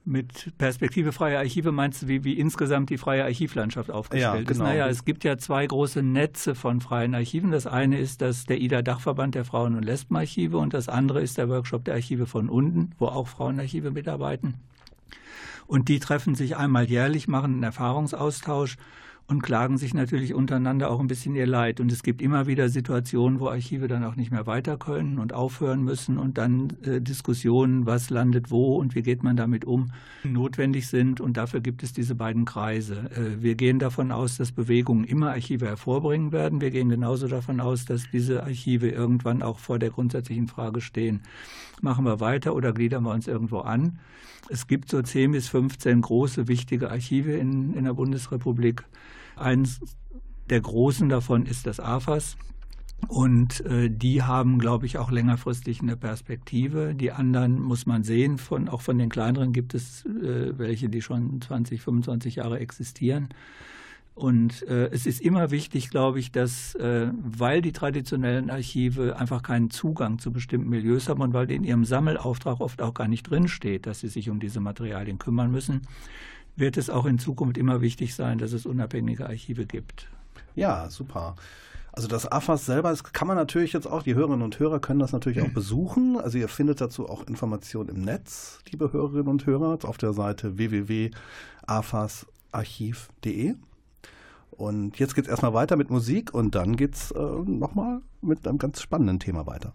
Mit 0.03 0.57
Perspektive 0.57 1.11
freie 1.11 1.37
Archive 1.37 1.71
meinst 1.71 2.01
du, 2.01 2.07
wie, 2.07 2.23
wie 2.23 2.33
insgesamt 2.33 2.89
die 2.89 2.97
freie 2.97 3.23
Archivlandschaft 3.25 3.91
aufgestellt 3.91 4.33
ja, 4.33 4.39
genau. 4.39 4.51
ist? 4.51 4.57
Naja, 4.57 4.87
es 4.87 5.05
gibt 5.05 5.23
ja 5.23 5.37
zwei 5.37 5.67
große 5.67 6.01
Netze 6.01 6.55
von 6.55 6.81
freien 6.81 7.13
Archiven. 7.13 7.51
Das 7.51 7.67
eine 7.67 7.99
ist 7.99 8.23
das 8.23 8.45
der 8.45 8.59
IDA-Dachverband 8.59 9.35
der 9.35 9.45
Frauen- 9.45 9.75
und 9.75 9.83
Lesbenarchive 9.83 10.57
und 10.57 10.73
das 10.73 10.89
andere 10.89 11.21
ist 11.21 11.37
der 11.37 11.47
Workshop 11.47 11.85
der 11.85 11.93
Archive 11.93 12.25
von 12.25 12.49
unten, 12.49 12.93
wo 12.97 13.05
auch 13.05 13.27
Frauenarchive 13.27 13.91
mitarbeiten. 13.91 14.55
Und 15.67 15.89
die 15.89 15.99
treffen 15.99 16.33
sich 16.33 16.57
einmal 16.57 16.85
jährlich, 16.85 17.27
machen 17.27 17.53
einen 17.53 17.63
Erfahrungsaustausch 17.63 18.77
und 19.27 19.41
klagen 19.41 19.77
sich 19.77 19.93
natürlich 19.93 20.33
untereinander 20.33 20.91
auch 20.91 20.99
ein 20.99 21.07
bisschen 21.07 21.35
ihr 21.35 21.47
Leid. 21.47 21.79
Und 21.79 21.91
es 21.91 22.03
gibt 22.03 22.21
immer 22.21 22.45
wieder 22.45 22.67
Situationen, 22.67 23.39
wo 23.39 23.47
Archive 23.47 23.87
dann 23.87 24.03
auch 24.03 24.15
nicht 24.15 24.31
mehr 24.31 24.45
weiter 24.47 24.77
können 24.77 25.17
und 25.17 25.33
aufhören 25.33 25.81
müssen 25.83 26.17
und 26.17 26.37
dann 26.37 26.73
äh, 26.83 26.99
Diskussionen, 26.99 27.85
was 27.85 28.09
landet 28.09 28.51
wo 28.51 28.75
und 28.75 28.95
wie 28.95 29.01
geht 29.01 29.23
man 29.23 29.37
damit 29.37 29.63
um, 29.63 29.91
notwendig 30.23 30.87
sind. 30.87 31.21
Und 31.21 31.37
dafür 31.37 31.61
gibt 31.61 31.83
es 31.83 31.93
diese 31.93 32.15
beiden 32.15 32.43
Kreise. 32.43 33.09
Äh, 33.11 33.41
wir 33.41 33.55
gehen 33.55 33.79
davon 33.79 34.11
aus, 34.11 34.37
dass 34.37 34.51
Bewegungen 34.51 35.05
immer 35.05 35.31
Archive 35.31 35.67
hervorbringen 35.67 36.33
werden. 36.33 36.59
Wir 36.59 36.71
gehen 36.71 36.89
genauso 36.89 37.27
davon 37.27 37.61
aus, 37.61 37.85
dass 37.85 38.09
diese 38.11 38.43
Archive 38.43 38.89
irgendwann 38.89 39.41
auch 39.41 39.59
vor 39.59 39.79
der 39.79 39.91
grundsätzlichen 39.91 40.47
Frage 40.47 40.81
stehen, 40.81 41.21
machen 41.81 42.05
wir 42.05 42.19
weiter 42.19 42.53
oder 42.55 42.73
gliedern 42.73 43.03
wir 43.03 43.11
uns 43.11 43.27
irgendwo 43.27 43.59
an. 43.59 43.99
Es 44.49 44.67
gibt 44.67 44.89
so 44.89 45.01
10 45.01 45.31
bis 45.31 45.47
15 45.47 46.01
große, 46.01 46.49
wichtige 46.49 46.91
Archive 46.91 47.31
in, 47.31 47.73
in 47.73 47.85
der 47.85 47.93
Bundesrepublik. 47.93 48.83
Eins 49.35 49.81
der 50.49 50.61
großen 50.61 51.09
davon 51.09 51.45
ist 51.45 51.67
das 51.67 51.79
AFAS. 51.79 52.37
Und 53.07 53.61
äh, 53.65 53.89
die 53.89 54.23
haben, 54.23 54.59
glaube 54.59 54.85
ich, 54.85 54.97
auch 54.97 55.11
längerfristig 55.11 55.81
eine 55.81 55.97
Perspektive. 55.97 56.95
Die 56.95 57.11
anderen 57.11 57.59
muss 57.59 57.85
man 57.85 58.03
sehen. 58.03 58.37
Von, 58.37 58.69
auch 58.69 58.81
von 58.81 58.97
den 58.97 59.09
kleineren 59.09 59.51
gibt 59.51 59.73
es 59.73 60.05
äh, 60.05 60.57
welche, 60.57 60.89
die 60.89 61.01
schon 61.01 61.41
20, 61.41 61.81
25 61.81 62.35
Jahre 62.35 62.59
existieren. 62.59 63.29
Und 64.15 64.61
äh, 64.67 64.89
es 64.91 65.07
ist 65.07 65.21
immer 65.21 65.49
wichtig, 65.49 65.89
glaube 65.89 66.19
ich, 66.19 66.31
dass, 66.31 66.75
äh, 66.75 67.07
weil 67.17 67.61
die 67.63 67.71
traditionellen 67.71 68.51
Archive 68.51 69.17
einfach 69.17 69.41
keinen 69.41 69.71
Zugang 69.71 70.19
zu 70.19 70.31
bestimmten 70.31 70.69
Milieus 70.69 71.09
haben 71.09 71.21
und 71.21 71.33
weil 71.33 71.49
in 71.49 71.63
ihrem 71.63 71.83
Sammelauftrag 71.83 72.61
oft 72.61 72.81
auch 72.81 72.93
gar 72.93 73.07
nicht 73.07 73.23
drinsteht, 73.23 73.87
dass 73.87 74.01
sie 74.01 74.09
sich 74.09 74.29
um 74.29 74.39
diese 74.39 74.59
Materialien 74.59 75.17
kümmern 75.17 75.51
müssen, 75.51 75.81
wird 76.55 76.77
es 76.77 76.89
auch 76.89 77.05
in 77.05 77.19
Zukunft 77.19 77.57
immer 77.57 77.81
wichtig 77.81 78.15
sein, 78.15 78.37
dass 78.37 78.53
es 78.53 78.65
unabhängige 78.65 79.27
Archive 79.27 79.65
gibt. 79.65 80.07
Ja, 80.55 80.89
super. 80.89 81.35
Also 81.91 82.07
das 82.07 82.31
AFAS 82.31 82.65
selber, 82.65 82.89
das 82.89 83.03
kann 83.03 83.27
man 83.27 83.35
natürlich 83.37 83.73
jetzt 83.73 83.85
auch, 83.85 84.01
die 84.01 84.15
Hörerinnen 84.15 84.41
und 84.41 84.57
Hörer 84.59 84.79
können 84.79 84.99
das 84.99 85.11
natürlich 85.11 85.41
auch 85.41 85.49
besuchen. 85.53 86.19
Also 86.19 86.39
ihr 86.39 86.47
findet 86.47 86.81
dazu 86.81 87.07
auch 87.07 87.27
Informationen 87.27 87.89
im 87.89 88.01
Netz, 88.01 88.57
liebe 88.71 88.91
Hörerinnen 88.91 89.27
und 89.27 89.45
Hörer, 89.45 89.77
auf 89.83 89.97
der 89.97 90.13
Seite 90.13 90.57
www.afasarchiv.de. 90.57 93.53
Und 94.51 94.97
jetzt 94.99 95.15
geht 95.15 95.25
es 95.25 95.29
erstmal 95.29 95.53
weiter 95.53 95.75
mit 95.75 95.89
Musik 95.89 96.33
und 96.33 96.55
dann 96.55 96.77
geht 96.77 96.95
es 96.95 97.11
äh, 97.11 97.19
nochmal 97.19 97.99
mit 98.21 98.47
einem 98.47 98.57
ganz 98.57 98.81
spannenden 98.81 99.19
Thema 99.19 99.45
weiter. 99.45 99.73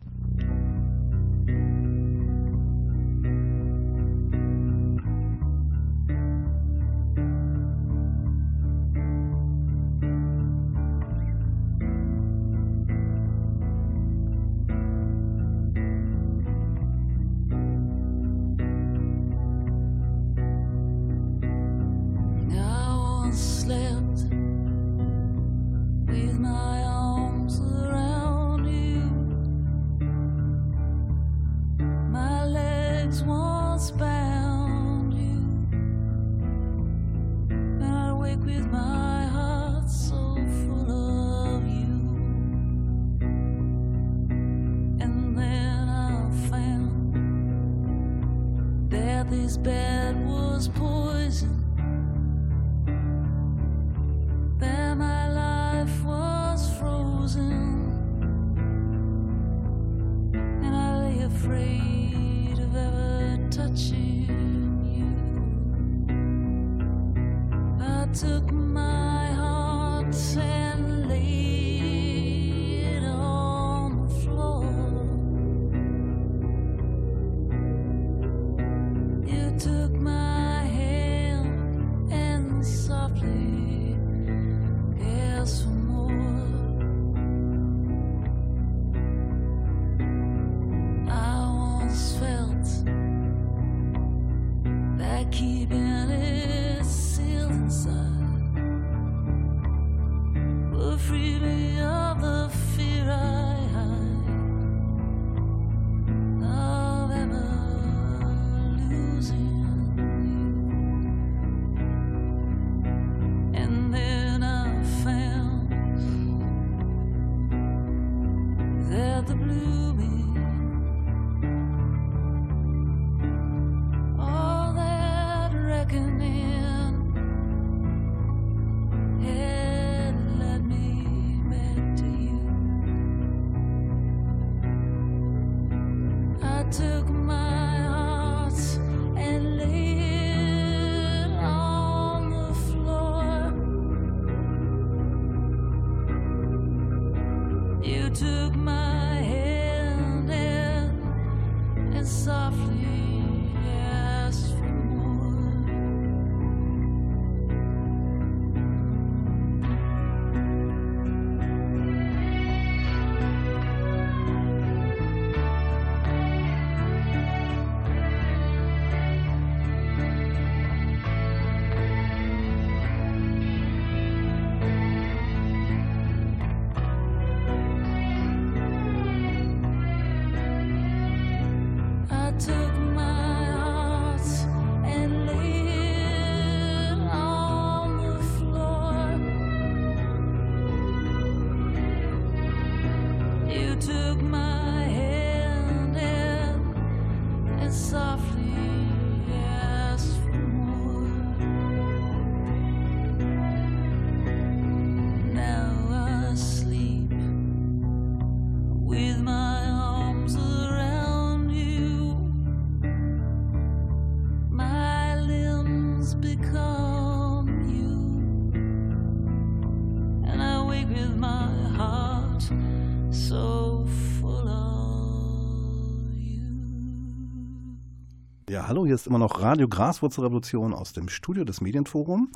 Hallo, 228.57 228.87
hier 228.87 228.95
ist 228.95 229.07
immer 229.07 229.19
noch 229.19 229.43
Radio 229.43 229.69
Graswurzelrevolution 229.69 230.73
aus 230.73 230.95
dem 230.95 231.11
Studio 231.11 231.45
des 231.45 231.61
Medienforum. 231.61 232.31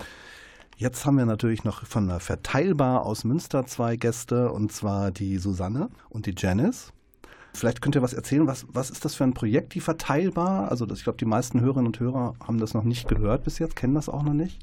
Jetzt 0.77 1.07
haben 1.07 1.17
wir 1.17 1.25
natürlich 1.25 1.65
noch 1.65 1.87
von 1.87 2.07
der 2.07 2.21
Verteilbar 2.21 3.07
aus 3.07 3.25
Münster 3.25 3.65
zwei 3.65 3.97
Gäste, 3.97 4.53
und 4.53 4.73
zwar 4.73 5.11
die 5.11 5.39
Susanne 5.39 5.89
und 6.11 6.27
die 6.27 6.35
Janice. 6.37 6.93
Vielleicht 7.55 7.81
könnt 7.81 7.95
ihr 7.95 8.03
was 8.03 8.13
erzählen, 8.13 8.47
was, 8.47 8.67
was 8.69 8.91
ist 8.91 9.07
das 9.07 9.15
für 9.15 9.25
ein 9.25 9.33
Projekt, 9.33 9.75
die 9.75 9.81
Verteilbar? 9.81 10.71
Also 10.71 10.85
das, 10.85 10.99
ich 10.99 11.05
glaube, 11.05 11.19
die 11.19 11.25
meisten 11.25 11.63
Hörerinnen 11.63 11.87
und 11.87 11.99
Hörer 11.99 12.35
haben 12.47 12.59
das 12.59 12.75
noch 12.75 12.85
nicht 12.85 13.09
gehört 13.09 13.45
bis 13.45 13.59
jetzt, 13.59 13.75
kennen 13.75 13.95
das 13.95 14.11
auch 14.11 14.23
noch 14.23 14.35
nicht. 14.35 14.59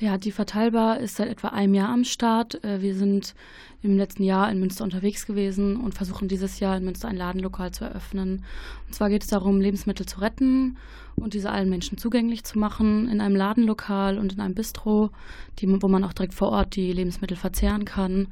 Ja, 0.00 0.16
die 0.16 0.30
Verteilbar 0.30 1.00
ist 1.00 1.16
seit 1.16 1.28
etwa 1.28 1.48
einem 1.48 1.74
Jahr 1.74 1.88
am 1.88 2.04
Start. 2.04 2.62
Äh, 2.62 2.82
wir 2.82 2.94
sind 2.94 3.34
im 3.82 3.96
letzten 3.96 4.22
Jahr 4.22 4.48
in 4.48 4.60
Münster 4.60 4.84
unterwegs 4.84 5.26
gewesen 5.26 5.76
und 5.76 5.92
versuchen 5.92 6.28
dieses 6.28 6.60
Jahr 6.60 6.76
in 6.76 6.84
Münster 6.84 7.08
ein 7.08 7.16
Ladenlokal 7.16 7.72
zu 7.72 7.84
eröffnen. 7.84 8.44
Und 8.86 8.94
zwar 8.94 9.08
geht 9.08 9.24
es 9.24 9.28
darum, 9.28 9.60
Lebensmittel 9.60 10.06
zu 10.06 10.20
retten 10.20 10.76
und 11.16 11.34
diese 11.34 11.50
allen 11.50 11.68
Menschen 11.68 11.98
zugänglich 11.98 12.44
zu 12.44 12.60
machen 12.60 13.08
in 13.08 13.20
einem 13.20 13.34
Ladenlokal 13.34 14.18
und 14.18 14.34
in 14.34 14.40
einem 14.40 14.54
Bistro, 14.54 15.10
die, 15.58 15.66
wo 15.82 15.88
man 15.88 16.04
auch 16.04 16.12
direkt 16.12 16.34
vor 16.34 16.50
Ort 16.50 16.76
die 16.76 16.92
Lebensmittel 16.92 17.36
verzehren 17.36 17.84
kann 17.84 18.28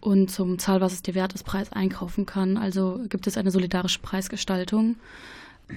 und 0.00 0.30
zum 0.30 0.60
Zahl, 0.60 0.80
was 0.80 0.92
es 0.92 1.02
dir 1.02 1.16
wert 1.16 1.32
ist, 1.32 1.42
Preis 1.42 1.72
einkaufen 1.72 2.26
kann. 2.26 2.56
Also 2.56 3.00
gibt 3.08 3.26
es 3.26 3.36
eine 3.36 3.50
solidarische 3.50 3.98
Preisgestaltung. 3.98 4.96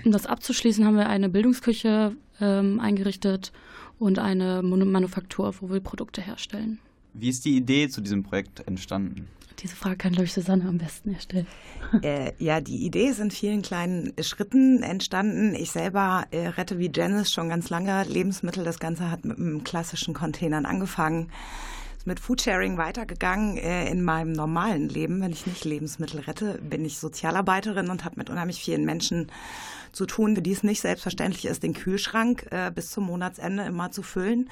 Um 0.04 0.12
das 0.12 0.28
abzuschließen, 0.28 0.86
haben 0.86 0.98
wir 0.98 1.10
eine 1.10 1.30
Bildungsküche 1.30 2.16
ähm, 2.42 2.80
eingerichtet 2.80 3.52
und 4.00 4.20
eine 4.20 4.62
Manufaktur, 4.64 5.54
wo 5.60 5.70
wir 5.70 5.80
Produkte 5.80 6.22
herstellen. 6.22 6.80
Wie 7.14 7.30
ist 7.30 7.46
die 7.46 7.56
Idee 7.56 7.88
zu 7.88 8.02
diesem 8.02 8.24
Projekt 8.24 8.68
entstanden? 8.68 9.30
Diese 9.60 9.76
Frage 9.76 9.96
kann, 9.96 10.12
glaube 10.12 10.26
ich, 10.26 10.34
Susanne 10.34 10.68
am 10.68 10.78
besten 10.78 11.14
erstellen. 11.14 11.48
Äh, 12.02 12.34
ja, 12.40 12.62
die 12.62 12.86
Idee 12.86 13.08
ist 13.08 13.20
in 13.20 13.32
vielen 13.32 13.62
kleinen 13.62 14.12
Schritten 14.20 14.82
entstanden. 14.82 15.54
Ich 15.54 15.72
selber 15.72 16.26
äh, 16.32 16.48
rette 16.48 16.80
wie 16.80 16.92
Janice 16.94 17.32
schon 17.32 17.48
ganz 17.48 17.70
lange 17.70 18.04
Lebensmittel. 18.06 18.64
Das 18.64 18.80
Ganze 18.80 19.12
hat 19.12 19.24
mit 19.24 19.38
einem 19.38 19.64
klassischen 19.64 20.14
Containern 20.14 20.66
angefangen. 20.66 21.30
Ist 21.96 22.08
mit 22.08 22.20
Foodsharing 22.20 22.78
weitergegangen 22.78 23.58
äh, 23.58 23.90
in 23.90 24.04
meinem 24.04 24.32
normalen 24.32 24.90
Leben. 24.90 25.22
Wenn 25.22 25.32
ich 25.32 25.46
nicht 25.46 25.64
Lebensmittel 25.64 26.22
rette, 26.22 26.60
bin 26.62 26.84
ich 26.84 26.98
Sozialarbeiterin 26.98 27.90
und 27.90 28.04
habe 28.04 28.16
mit 28.18 28.30
unheimlich 28.30 28.60
vielen 28.60 28.84
Menschen 28.84 29.28
zu 29.96 30.06
tun, 30.06 30.36
für 30.36 30.42
die 30.42 30.52
es 30.52 30.64
nicht 30.64 30.82
selbstverständlich 30.82 31.46
ist, 31.46 31.64
den 31.64 31.74
Kühlschrank 31.74 32.48
äh, 32.52 32.72
bis 32.74 32.92
zum 32.92 33.06
Monatsende 33.06 33.64
immer 33.64 33.92
zu 33.92 34.04
füllen. 34.04 34.50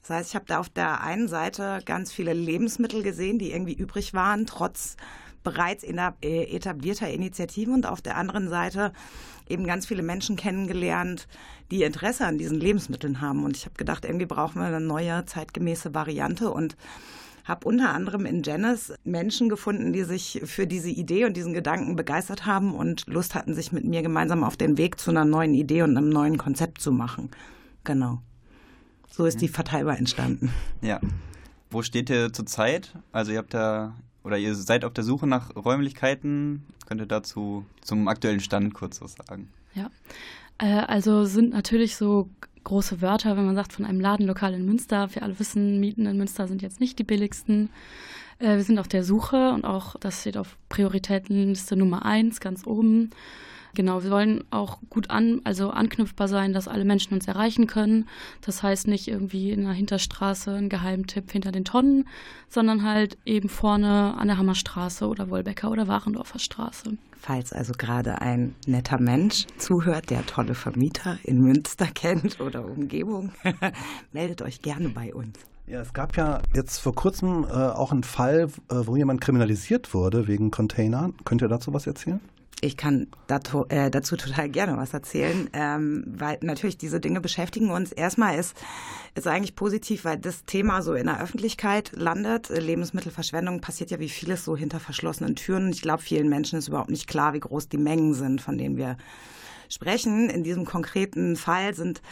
Das 0.00 0.10
heißt, 0.10 0.28
ich 0.30 0.34
habe 0.34 0.44
da 0.46 0.58
auf 0.58 0.68
der 0.68 1.02
einen 1.02 1.28
Seite 1.28 1.80
ganz 1.84 2.12
viele 2.12 2.32
Lebensmittel 2.32 3.02
gesehen, 3.02 3.38
die 3.38 3.52
irgendwie 3.52 3.74
übrig 3.74 4.14
waren, 4.14 4.46
trotz 4.46 4.96
bereits 5.42 5.84
äh, 5.84 6.54
etablierter 6.56 7.10
Initiativen 7.10 7.74
und 7.74 7.86
auf 7.86 8.00
der 8.02 8.16
anderen 8.16 8.48
Seite 8.48 8.92
eben 9.48 9.66
ganz 9.66 9.86
viele 9.86 10.02
Menschen 10.02 10.36
kennengelernt, 10.36 11.26
die 11.70 11.82
Interesse 11.82 12.26
an 12.26 12.38
diesen 12.38 12.60
Lebensmitteln 12.60 13.20
haben. 13.20 13.44
Und 13.44 13.56
ich 13.56 13.64
habe 13.66 13.76
gedacht, 13.76 14.04
irgendwie 14.04 14.26
brauchen 14.26 14.60
wir 14.60 14.68
eine 14.68 14.80
neue, 14.80 15.24
zeitgemäße 15.26 15.94
Variante 15.94 16.50
und 16.50 16.76
habe 17.44 17.68
unter 17.68 17.92
anderem 17.92 18.26
in 18.26 18.42
Janice 18.42 18.94
Menschen 19.04 19.48
gefunden, 19.48 19.92
die 19.92 20.04
sich 20.04 20.40
für 20.44 20.66
diese 20.66 20.90
Idee 20.90 21.26
und 21.26 21.36
diesen 21.36 21.52
Gedanken 21.52 21.94
begeistert 21.94 22.46
haben 22.46 22.74
und 22.74 23.06
Lust 23.06 23.34
hatten, 23.34 23.54
sich 23.54 23.70
mit 23.70 23.84
mir 23.84 24.02
gemeinsam 24.02 24.42
auf 24.42 24.56
den 24.56 24.78
Weg 24.78 24.98
zu 24.98 25.10
einer 25.10 25.24
neuen 25.24 25.54
Idee 25.54 25.82
und 25.82 25.96
einem 25.96 26.08
neuen 26.08 26.38
Konzept 26.38 26.80
zu 26.80 26.90
machen. 26.90 27.30
Genau. 27.84 28.20
So 29.10 29.26
ist 29.26 29.40
die 29.40 29.48
verteilbar 29.48 29.98
entstanden. 29.98 30.52
Ja. 30.80 31.00
Wo 31.70 31.82
steht 31.82 32.10
ihr 32.10 32.32
zurzeit? 32.32 32.94
Also 33.12 33.32
ihr 33.32 33.38
habt 33.38 33.54
da 33.54 33.94
oder 34.24 34.38
ihr 34.38 34.54
seid 34.54 34.84
auf 34.84 34.92
der 34.92 35.04
Suche 35.04 35.26
nach 35.26 35.54
Räumlichkeiten. 35.54 36.64
Könnt 36.86 37.00
ihr 37.00 37.06
dazu 37.06 37.64
zum 37.82 38.08
aktuellen 38.08 38.40
Stand 38.40 38.74
kurz 38.74 39.00
was 39.02 39.14
sagen? 39.14 39.50
Ja. 39.74 39.90
Äh, 40.58 40.80
also 40.86 41.24
sind 41.24 41.50
natürlich 41.50 41.96
so 41.96 42.28
große 42.64 43.02
Wörter, 43.02 43.36
wenn 43.36 43.46
man 43.46 43.54
sagt, 43.54 43.72
von 43.72 43.84
einem 43.84 44.00
Ladenlokal 44.00 44.54
in 44.54 44.64
Münster. 44.64 45.14
Wir 45.14 45.22
alle 45.22 45.38
wissen, 45.38 45.80
Mieten 45.80 46.06
in 46.06 46.16
Münster 46.16 46.48
sind 46.48 46.62
jetzt 46.62 46.80
nicht 46.80 46.98
die 46.98 47.04
billigsten. 47.04 47.70
Äh, 48.38 48.56
wir 48.56 48.62
sind 48.62 48.78
auf 48.78 48.88
der 48.88 49.04
Suche 49.04 49.50
und 49.50 49.64
auch 49.64 49.96
das 50.00 50.20
steht 50.20 50.36
auf 50.36 50.56
Prioritätenliste 50.68 51.76
Nummer 51.76 52.04
eins 52.04 52.40
ganz 52.40 52.66
oben. 52.66 53.10
Genau, 53.74 54.04
wir 54.04 54.10
wollen 54.10 54.44
auch 54.50 54.78
gut 54.88 55.10
an, 55.10 55.40
also 55.42 55.70
anknüpfbar 55.70 56.28
sein, 56.28 56.52
dass 56.52 56.68
alle 56.68 56.84
Menschen 56.84 57.12
uns 57.12 57.26
erreichen 57.26 57.66
können. 57.66 58.08
Das 58.40 58.62
heißt 58.62 58.86
nicht 58.86 59.08
irgendwie 59.08 59.50
in 59.50 59.64
einer 59.64 59.72
Hinterstraße 59.72 60.54
ein 60.54 60.68
Geheimtipp 60.68 61.32
hinter 61.32 61.50
den 61.50 61.64
Tonnen, 61.64 62.06
sondern 62.48 62.84
halt 62.84 63.18
eben 63.26 63.48
vorne 63.48 64.14
an 64.16 64.28
der 64.28 64.38
Hammerstraße 64.38 65.08
oder 65.08 65.28
Wolbecker 65.28 65.72
oder 65.72 65.88
Warendorfer 65.88 66.38
Straße. 66.38 66.96
Falls 67.26 67.54
also 67.54 67.72
gerade 67.72 68.20
ein 68.20 68.54
netter 68.66 69.00
Mensch 69.00 69.46
zuhört, 69.56 70.10
der 70.10 70.26
tolle 70.26 70.54
Vermieter 70.54 71.16
in 71.22 71.40
Münster 71.40 71.86
kennt 71.94 72.38
oder 72.38 72.66
Umgebung, 72.66 73.32
meldet 74.12 74.42
euch 74.42 74.60
gerne 74.60 74.90
bei 74.90 75.14
uns. 75.14 75.38
Ja, 75.66 75.80
es 75.80 75.94
gab 75.94 76.18
ja 76.18 76.42
jetzt 76.54 76.80
vor 76.80 76.94
kurzem 76.94 77.44
äh, 77.44 77.46
auch 77.48 77.92
einen 77.92 78.02
Fall, 78.02 78.50
äh, 78.70 78.74
wo 78.84 78.96
jemand 78.96 79.22
kriminalisiert 79.22 79.94
wurde 79.94 80.28
wegen 80.28 80.50
Containern. 80.50 81.14
Könnt 81.24 81.40
ihr 81.40 81.48
dazu 81.48 81.72
was 81.72 81.86
erzählen? 81.86 82.20
Ich 82.60 82.76
kann 82.76 83.08
dazu, 83.26 83.66
äh, 83.68 83.90
dazu 83.90 84.16
total 84.18 84.48
gerne 84.48 84.76
was 84.76 84.94
erzählen, 84.94 85.48
ähm, 85.52 86.04
weil 86.06 86.38
natürlich 86.40 86.78
diese 86.78 87.00
Dinge 87.00 87.20
beschäftigen 87.20 87.70
uns. 87.70 87.92
Erstmal 87.92 88.38
ist 88.38 88.54
ist 89.16 89.28
eigentlich 89.28 89.54
positiv, 89.54 90.04
weil 90.04 90.18
das 90.18 90.44
Thema 90.44 90.82
so 90.82 90.94
in 90.94 91.06
der 91.06 91.22
Öffentlichkeit 91.22 91.92
landet. 91.94 92.48
Lebensmittelverschwendung 92.48 93.60
passiert 93.60 93.90
ja 93.92 94.00
wie 94.00 94.08
vieles 94.08 94.44
so 94.44 94.56
hinter 94.56 94.80
verschlossenen 94.80 95.36
Türen. 95.36 95.70
Ich 95.70 95.82
glaube, 95.82 96.02
vielen 96.02 96.28
Menschen 96.28 96.58
ist 96.58 96.68
überhaupt 96.68 96.90
nicht 96.90 97.06
klar, 97.06 97.32
wie 97.32 97.40
groß 97.40 97.68
die 97.68 97.78
Mengen 97.78 98.14
sind, 98.14 98.40
von 98.40 98.58
denen 98.58 98.76
wir 98.76 98.96
sprechen. 99.68 100.30
In 100.30 100.44
diesem 100.44 100.64
konkreten 100.64 101.36
Fall 101.36 101.74
sind 101.74 102.02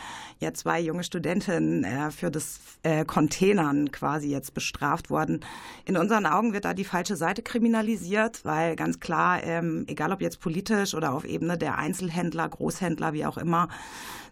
ja 0.40 0.53
zwei 0.53 0.80
junge 0.80 1.05
Studentinnen 1.05 1.84
äh, 1.84 2.11
für 2.11 2.30
das 2.30 2.61
äh, 2.82 3.05
Containern 3.05 3.90
quasi 3.92 4.28
jetzt 4.28 4.55
bestraft 4.55 5.11
worden. 5.11 5.40
In 5.84 5.96
unseren 5.96 6.26
Augen 6.26 6.53
wird 6.53 6.64
da 6.64 6.74
die 6.74 6.84
falsche 6.84 7.16
Seite 7.16 7.42
kriminalisiert, 7.42 8.44
weil 8.44 8.76
ganz 8.76 9.00
klar, 9.00 9.42
ähm, 9.42 9.84
egal 9.88 10.12
ob 10.12 10.20
jetzt 10.20 10.40
politisch 10.40 10.94
oder 10.94 11.12
auf 11.12 11.24
Ebene 11.24 11.57
der 11.57 11.78
Einzelhändler, 11.78 12.48
Großhändler, 12.48 13.12
wie 13.12 13.26
auch 13.26 13.38
immer, 13.38 13.68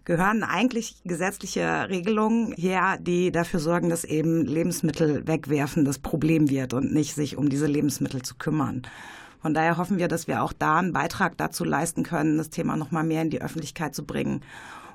gehören 0.04 0.42
eigentlich 0.42 0.96
gesetzliche 1.04 1.88
Regelungen 1.88 2.52
her, 2.52 2.98
die 3.00 3.30
dafür 3.30 3.60
sorgen, 3.60 3.90
dass 3.90 4.04
eben 4.04 4.44
Lebensmittel 4.44 5.26
wegwerfen 5.26 5.84
das 5.84 5.98
Problem 5.98 6.50
wird 6.50 6.74
und 6.74 6.92
nicht 6.92 7.14
sich 7.14 7.36
um 7.36 7.48
diese 7.48 7.66
Lebensmittel 7.66 8.22
zu 8.22 8.34
kümmern. 8.36 8.82
Von 9.40 9.54
daher 9.54 9.76
hoffen 9.76 9.98
wir, 9.98 10.08
dass 10.08 10.26
wir 10.26 10.42
auch 10.42 10.52
da 10.52 10.78
einen 10.78 10.92
Beitrag 10.92 11.36
dazu 11.36 11.64
leisten 11.64 12.02
können, 12.02 12.38
das 12.38 12.50
Thema 12.50 12.76
noch 12.76 12.90
mal 12.90 13.04
mehr 13.04 13.22
in 13.22 13.30
die 13.30 13.40
Öffentlichkeit 13.40 13.94
zu 13.94 14.04
bringen 14.04 14.42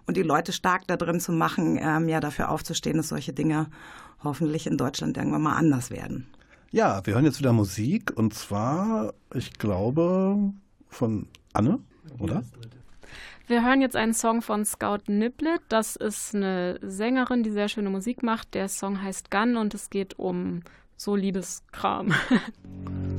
und 0.06 0.18
die 0.18 0.24
Leute 0.24 0.52
stark 0.54 0.88
da 0.88 0.98
drin 0.98 1.20
zu 1.20 1.32
machen, 1.32 1.80
ähm, 1.82 2.08
ja 2.08 2.20
dafür 2.20 2.50
aufzustehen, 2.50 2.98
dass 2.98 3.10
solche 3.10 3.34
Dinge 3.34 3.68
hoffentlich 4.24 4.68
in 4.68 4.78
Deutschland 4.78 5.18
irgendwann 5.18 5.42
mal 5.42 5.56
anders 5.56 5.90
werden. 5.90 6.28
Ja, 6.72 7.06
wir 7.06 7.14
hören 7.14 7.26
jetzt 7.26 7.40
wieder 7.40 7.54
Musik 7.54 8.12
und 8.16 8.34
zwar, 8.34 9.14
ich 9.34 9.54
glaube, 9.54 10.38
von 10.90 11.28
Anne, 11.54 11.80
oder? 12.20 12.44
Wir 13.48 13.64
hören 13.64 13.82
jetzt 13.82 13.96
einen 13.96 14.14
Song 14.14 14.42
von 14.42 14.66
Scout 14.66 15.04
Niblet. 15.08 15.62
Das 15.70 15.96
ist 15.96 16.34
eine 16.34 16.80
Sängerin, 16.82 17.44
die 17.44 17.52
sehr 17.52 17.70
schöne 17.70 17.92
Musik 17.92 18.24
macht. 18.24 18.56
Der 18.56 18.68
Song 18.68 19.02
heißt 19.02 19.30
Gun 19.30 19.56
und 19.56 19.74
es 19.76 19.92
geht 19.92 20.18
um 20.18 20.62
so 20.98 21.16
Liebeskram. 21.16 22.12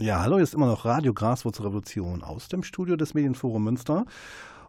Ja, 0.00 0.20
hallo, 0.20 0.36
hier 0.36 0.44
ist 0.44 0.54
immer 0.54 0.66
noch 0.66 0.84
Radio 0.84 1.12
Graswurzelrevolution 1.12 2.22
aus 2.22 2.46
dem 2.46 2.62
Studio 2.62 2.94
des 2.94 3.14
Medienforum 3.14 3.64
Münster. 3.64 4.06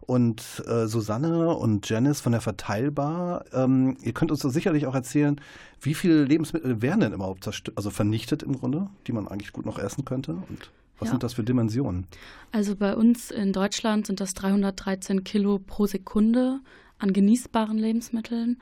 Und 0.00 0.42
äh, 0.66 0.88
Susanne 0.88 1.54
und 1.54 1.88
Janice 1.88 2.20
von 2.20 2.32
der 2.32 2.40
Verteilbar, 2.40 3.44
ähm, 3.52 3.96
ihr 4.02 4.12
könnt 4.12 4.32
uns 4.32 4.40
sicherlich 4.40 4.88
auch 4.88 4.94
erzählen, 4.96 5.40
wie 5.80 5.94
viele 5.94 6.24
Lebensmittel 6.24 6.82
werden 6.82 6.98
denn 6.98 7.12
überhaupt 7.12 7.48
also 7.76 7.90
vernichtet 7.90 8.42
im 8.42 8.58
Grunde, 8.58 8.88
die 9.06 9.12
man 9.12 9.28
eigentlich 9.28 9.52
gut 9.52 9.66
noch 9.66 9.78
essen 9.78 10.04
könnte? 10.04 10.32
Und 10.32 10.72
was 10.98 11.06
ja. 11.06 11.12
sind 11.12 11.22
das 11.22 11.34
für 11.34 11.44
Dimensionen? 11.44 12.08
Also 12.50 12.74
bei 12.74 12.96
uns 12.96 13.30
in 13.30 13.52
Deutschland 13.52 14.08
sind 14.08 14.18
das 14.18 14.34
313 14.34 15.22
Kilo 15.22 15.60
pro 15.60 15.86
Sekunde 15.86 16.58
an 17.00 17.12
genießbaren 17.12 17.78
Lebensmitteln. 17.78 18.60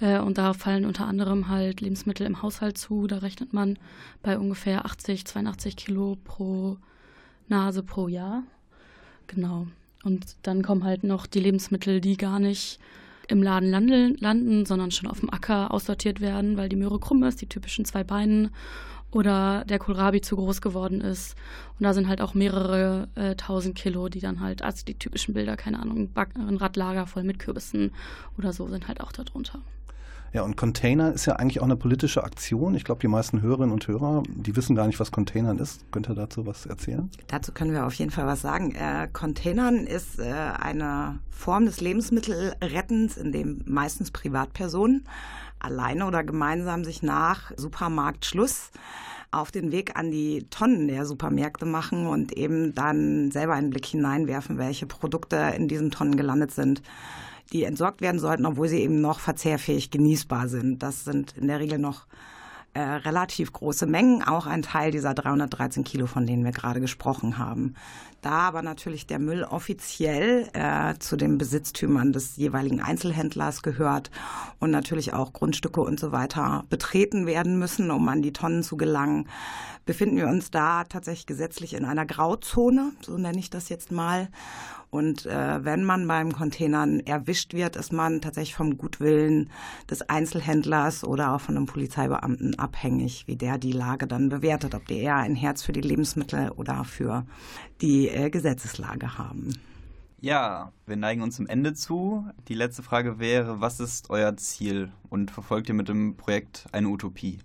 Äh, 0.00 0.18
und 0.18 0.38
da 0.38 0.52
fallen 0.52 0.84
unter 0.84 1.06
anderem 1.06 1.48
halt 1.48 1.80
Lebensmittel 1.80 2.26
im 2.26 2.42
Haushalt 2.42 2.76
zu. 2.76 3.06
Da 3.06 3.18
rechnet 3.18 3.52
man 3.52 3.78
bei 4.22 4.38
ungefähr 4.38 4.84
80, 4.84 5.24
82 5.24 5.76
Kilo 5.76 6.18
pro 6.24 6.76
Nase 7.48 7.82
pro 7.82 8.08
Jahr. 8.08 8.42
Genau. 9.26 9.66
Und 10.04 10.36
dann 10.42 10.62
kommen 10.62 10.84
halt 10.84 11.04
noch 11.04 11.26
die 11.26 11.40
Lebensmittel, 11.40 12.00
die 12.00 12.16
gar 12.16 12.38
nicht 12.38 12.78
im 13.28 13.42
Laden 13.42 13.70
landen, 14.20 14.66
sondern 14.66 14.92
schon 14.92 15.08
auf 15.08 15.18
dem 15.18 15.32
Acker 15.32 15.72
aussortiert 15.74 16.20
werden, 16.20 16.56
weil 16.56 16.68
die 16.68 16.76
Möhre 16.76 17.00
krumm 17.00 17.24
ist, 17.24 17.40
die 17.40 17.48
typischen 17.48 17.84
zwei 17.84 18.04
Beinen 18.04 18.50
oder 19.10 19.64
der 19.66 19.78
Kohlrabi 19.78 20.20
zu 20.20 20.36
groß 20.36 20.60
geworden 20.60 21.00
ist. 21.00 21.36
Und 21.78 21.84
da 21.84 21.94
sind 21.94 22.08
halt 22.08 22.20
auch 22.20 22.34
mehrere 22.34 23.08
äh, 23.14 23.34
tausend 23.36 23.76
Kilo, 23.76 24.08
die 24.08 24.20
dann 24.20 24.40
halt, 24.40 24.62
also 24.62 24.84
die 24.84 24.98
typischen 24.98 25.34
Bilder, 25.34 25.56
keine 25.56 25.78
Ahnung, 25.78 26.10
ein 26.14 26.56
Radlager 26.56 27.06
voll 27.06 27.22
mit 27.22 27.38
Kürbissen 27.38 27.92
oder 28.38 28.52
so 28.52 28.68
sind 28.68 28.88
halt 28.88 29.00
auch 29.00 29.12
darunter. 29.12 29.60
Ja, 30.32 30.42
und 30.42 30.56
Container 30.56 31.12
ist 31.12 31.26
ja 31.26 31.36
eigentlich 31.36 31.60
auch 31.60 31.64
eine 31.64 31.76
politische 31.76 32.24
Aktion. 32.24 32.74
Ich 32.74 32.84
glaube, 32.84 33.00
die 33.00 33.08
meisten 33.08 33.42
Hörerinnen 33.42 33.72
und 33.72 33.86
Hörer, 33.88 34.22
die 34.28 34.54
wissen 34.56 34.76
gar 34.76 34.86
nicht, 34.86 35.00
was 35.00 35.10
Containern 35.10 35.58
ist. 35.58 35.90
Könnt 35.92 36.08
ihr 36.08 36.14
dazu 36.14 36.46
was 36.46 36.66
erzählen? 36.66 37.10
Dazu 37.28 37.52
können 37.52 37.72
wir 37.72 37.86
auf 37.86 37.94
jeden 37.94 38.10
Fall 38.10 38.26
was 38.26 38.42
sagen. 38.42 38.74
Äh, 38.74 39.08
Containern 39.12 39.86
ist 39.86 40.18
äh, 40.18 40.32
eine 40.32 41.20
Form 41.30 41.64
des 41.66 41.80
Lebensmittelrettens, 41.80 43.16
in 43.16 43.32
dem 43.32 43.62
meistens 43.66 44.10
Privatpersonen 44.10 45.04
alleine 45.58 46.06
oder 46.06 46.22
gemeinsam 46.22 46.84
sich 46.84 47.02
nach 47.02 47.52
Supermarktschluss 47.56 48.70
auf 49.30 49.50
den 49.50 49.72
Weg 49.72 49.96
an 49.96 50.10
die 50.10 50.46
Tonnen 50.50 50.88
der 50.88 51.04
Supermärkte 51.06 51.66
machen 51.66 52.06
und 52.06 52.32
eben 52.32 52.74
dann 52.74 53.30
selber 53.30 53.54
einen 53.54 53.70
Blick 53.70 53.86
hineinwerfen, 53.86 54.58
welche 54.58 54.86
Produkte 54.86 55.36
in 55.56 55.68
diesen 55.68 55.90
Tonnen 55.90 56.16
gelandet 56.16 56.52
sind 56.52 56.82
die 57.52 57.64
entsorgt 57.64 58.00
werden 58.00 58.18
sollten, 58.18 58.46
obwohl 58.46 58.68
sie 58.68 58.80
eben 58.80 59.00
noch 59.00 59.20
verzehrfähig 59.20 59.90
genießbar 59.90 60.48
sind. 60.48 60.82
Das 60.82 61.04
sind 61.04 61.36
in 61.36 61.48
der 61.48 61.60
Regel 61.60 61.78
noch 61.78 62.06
äh, 62.74 62.80
relativ 62.80 63.52
große 63.52 63.86
Mengen, 63.86 64.22
auch 64.22 64.46
ein 64.46 64.62
Teil 64.62 64.90
dieser 64.90 65.14
313 65.14 65.84
Kilo, 65.84 66.06
von 66.06 66.26
denen 66.26 66.44
wir 66.44 66.52
gerade 66.52 66.80
gesprochen 66.80 67.38
haben. 67.38 67.74
Da 68.26 68.40
aber 68.40 68.60
natürlich 68.60 69.06
der 69.06 69.20
Müll 69.20 69.44
offiziell 69.44 70.48
äh, 70.52 70.98
zu 70.98 71.16
den 71.16 71.38
Besitztümern 71.38 72.12
des 72.12 72.36
jeweiligen 72.36 72.82
Einzelhändlers 72.82 73.62
gehört 73.62 74.10
und 74.58 74.72
natürlich 74.72 75.12
auch 75.12 75.32
Grundstücke 75.32 75.80
und 75.80 76.00
so 76.00 76.10
weiter 76.10 76.64
betreten 76.68 77.26
werden 77.26 77.56
müssen, 77.56 77.92
um 77.92 78.08
an 78.08 78.22
die 78.22 78.32
Tonnen 78.32 78.64
zu 78.64 78.76
gelangen, 78.76 79.28
befinden 79.84 80.16
wir 80.16 80.26
uns 80.26 80.50
da 80.50 80.82
tatsächlich 80.82 81.26
gesetzlich 81.26 81.74
in 81.74 81.84
einer 81.84 82.04
Grauzone, 82.04 82.94
so 83.00 83.16
nenne 83.16 83.38
ich 83.38 83.48
das 83.48 83.68
jetzt 83.68 83.92
mal. 83.92 84.28
Und 84.90 85.26
äh, 85.26 85.64
wenn 85.64 85.84
man 85.84 86.08
beim 86.08 86.32
Containern 86.32 87.00
erwischt 87.00 87.54
wird, 87.54 87.76
ist 87.76 87.92
man 87.92 88.20
tatsächlich 88.20 88.54
vom 88.54 88.78
Gutwillen 88.78 89.50
des 89.90 90.08
Einzelhändlers 90.08 91.04
oder 91.04 91.34
auch 91.34 91.40
von 91.40 91.56
einem 91.56 91.66
Polizeibeamten 91.66 92.58
abhängig, 92.58 93.24
wie 93.26 93.36
der 93.36 93.58
die 93.58 93.72
Lage 93.72 94.06
dann 94.06 94.28
bewertet, 94.28 94.74
ob 94.74 94.86
die 94.86 94.98
eher 94.98 95.16
ein 95.16 95.34
Herz 95.34 95.62
für 95.62 95.72
die 95.72 95.80
Lebensmittel 95.80 96.50
oder 96.50 96.84
für 96.84 97.26
die 97.80 98.08
äh, 98.16 98.30
Gesetzeslage 98.30 99.18
haben. 99.18 99.52
Ja, 100.20 100.72
wir 100.86 100.96
neigen 100.96 101.22
uns 101.22 101.36
zum 101.36 101.46
Ende 101.46 101.74
zu. 101.74 102.24
Die 102.48 102.54
letzte 102.54 102.82
Frage 102.82 103.18
wäre, 103.18 103.60
was 103.60 103.80
ist 103.80 104.10
euer 104.10 104.36
Ziel 104.36 104.90
und 105.10 105.30
verfolgt 105.30 105.68
ihr 105.68 105.74
mit 105.74 105.88
dem 105.88 106.16
Projekt 106.16 106.66
eine 106.72 106.88
Utopie? 106.88 107.38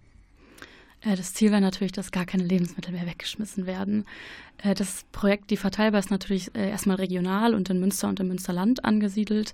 Äh, 1.02 1.16
das 1.16 1.34
Ziel 1.34 1.52
wäre 1.52 1.62
natürlich, 1.62 1.92
dass 1.92 2.12
gar 2.12 2.26
keine 2.26 2.44
Lebensmittel 2.44 2.94
mehr 2.94 3.06
weggeschmissen 3.06 3.66
werden. 3.66 4.06
Äh, 4.58 4.74
das 4.74 5.06
Projekt 5.12 5.52
Die 5.52 5.58
Verteilbar 5.58 6.00
ist 6.00 6.12
natürlich 6.12 6.56
äh, 6.56 6.70
erstmal 6.70 6.98
regional 6.98 7.54
und 7.54 7.70
in 7.70 7.80
Münster 7.80 8.08
und 8.08 8.20
im 8.20 8.30
Münsterland 8.30 8.86
angesiedelt. 8.86 9.54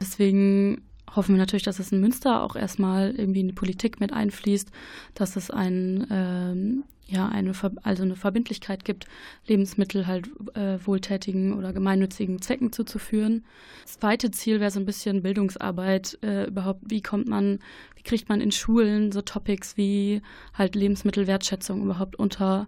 Deswegen 0.00 0.82
hoffen 1.14 1.34
wir 1.34 1.38
natürlich, 1.38 1.62
dass 1.62 1.78
es 1.78 1.92
in 1.92 2.00
Münster 2.00 2.42
auch 2.42 2.56
erstmal 2.56 3.14
irgendwie 3.14 3.40
in 3.40 3.48
die 3.48 3.54
Politik 3.54 4.00
mit 4.00 4.12
einfließt, 4.12 4.70
dass 5.14 5.36
es 5.36 5.50
ein, 5.50 6.06
ähm, 6.10 6.84
ja, 7.08 7.28
eine, 7.28 7.52
also 7.82 8.02
eine 8.02 8.16
Verbindlichkeit 8.16 8.84
gibt, 8.84 9.06
Lebensmittel 9.46 10.06
halt 10.06 10.28
äh, 10.54 10.78
wohltätigen 10.84 11.54
oder 11.54 11.72
gemeinnützigen 11.72 12.42
Zwecken 12.42 12.72
zuzuführen. 12.72 13.44
Das 13.84 13.98
zweite 14.00 14.30
Ziel 14.32 14.60
wäre 14.60 14.70
so 14.72 14.80
ein 14.80 14.86
bisschen 14.86 15.22
Bildungsarbeit, 15.22 16.18
äh, 16.22 16.46
überhaupt, 16.46 16.80
wie 16.84 17.02
kommt 17.02 17.28
man, 17.28 17.60
wie 17.94 18.02
kriegt 18.02 18.28
man 18.28 18.40
in 18.40 18.50
Schulen 18.50 19.12
so 19.12 19.22
Topics 19.22 19.76
wie 19.76 20.20
halt 20.54 20.74
Lebensmittelwertschätzung 20.74 21.82
überhaupt 21.82 22.16
unter, 22.16 22.66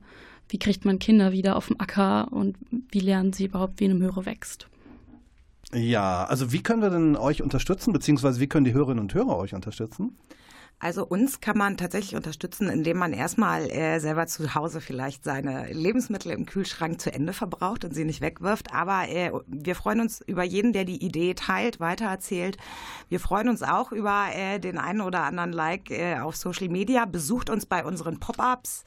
wie 0.48 0.58
kriegt 0.58 0.84
man 0.84 1.00
Kinder 1.00 1.32
wieder 1.32 1.56
auf 1.56 1.66
dem 1.66 1.80
Acker 1.80 2.32
und 2.32 2.56
wie 2.70 3.00
lernen 3.00 3.32
sie 3.32 3.46
überhaupt, 3.46 3.80
wie 3.80 3.86
eine 3.86 3.94
Möhre 3.94 4.24
wächst. 4.24 4.68
Ja, 5.74 6.24
also 6.24 6.52
wie 6.52 6.62
können 6.62 6.80
wir 6.80 6.90
denn 6.90 7.16
euch 7.16 7.42
unterstützen, 7.42 7.92
beziehungsweise 7.92 8.40
wie 8.40 8.46
können 8.46 8.64
die 8.64 8.72
Hörerinnen 8.72 9.00
und 9.00 9.12
Hörer 9.12 9.36
euch 9.36 9.54
unterstützen? 9.54 10.16
Also 10.80 11.04
uns 11.04 11.40
kann 11.40 11.58
man 11.58 11.76
tatsächlich 11.76 12.14
unterstützen, 12.14 12.68
indem 12.68 12.98
man 12.98 13.12
erstmal 13.12 13.68
äh, 13.68 13.98
selber 13.98 14.28
zu 14.28 14.54
Hause 14.54 14.80
vielleicht 14.80 15.24
seine 15.24 15.72
Lebensmittel 15.72 16.30
im 16.30 16.46
Kühlschrank 16.46 17.00
zu 17.00 17.12
Ende 17.12 17.32
verbraucht 17.32 17.84
und 17.84 17.94
sie 17.94 18.04
nicht 18.04 18.20
wegwirft. 18.20 18.72
Aber 18.72 19.08
äh, 19.08 19.32
wir 19.48 19.74
freuen 19.74 20.00
uns 20.00 20.20
über 20.20 20.44
jeden, 20.44 20.72
der 20.72 20.84
die 20.84 21.04
Idee 21.04 21.34
teilt, 21.34 21.80
weitererzählt. 21.80 22.58
Wir 23.08 23.18
freuen 23.18 23.48
uns 23.48 23.64
auch 23.64 23.90
über 23.90 24.26
äh, 24.32 24.60
den 24.60 24.78
einen 24.78 25.00
oder 25.00 25.24
anderen 25.24 25.52
Like 25.52 25.90
äh, 25.90 26.20
auf 26.20 26.36
Social 26.36 26.68
Media. 26.68 27.06
Besucht 27.06 27.50
uns 27.50 27.66
bei 27.66 27.84
unseren 27.84 28.20
Pop-ups. 28.20 28.84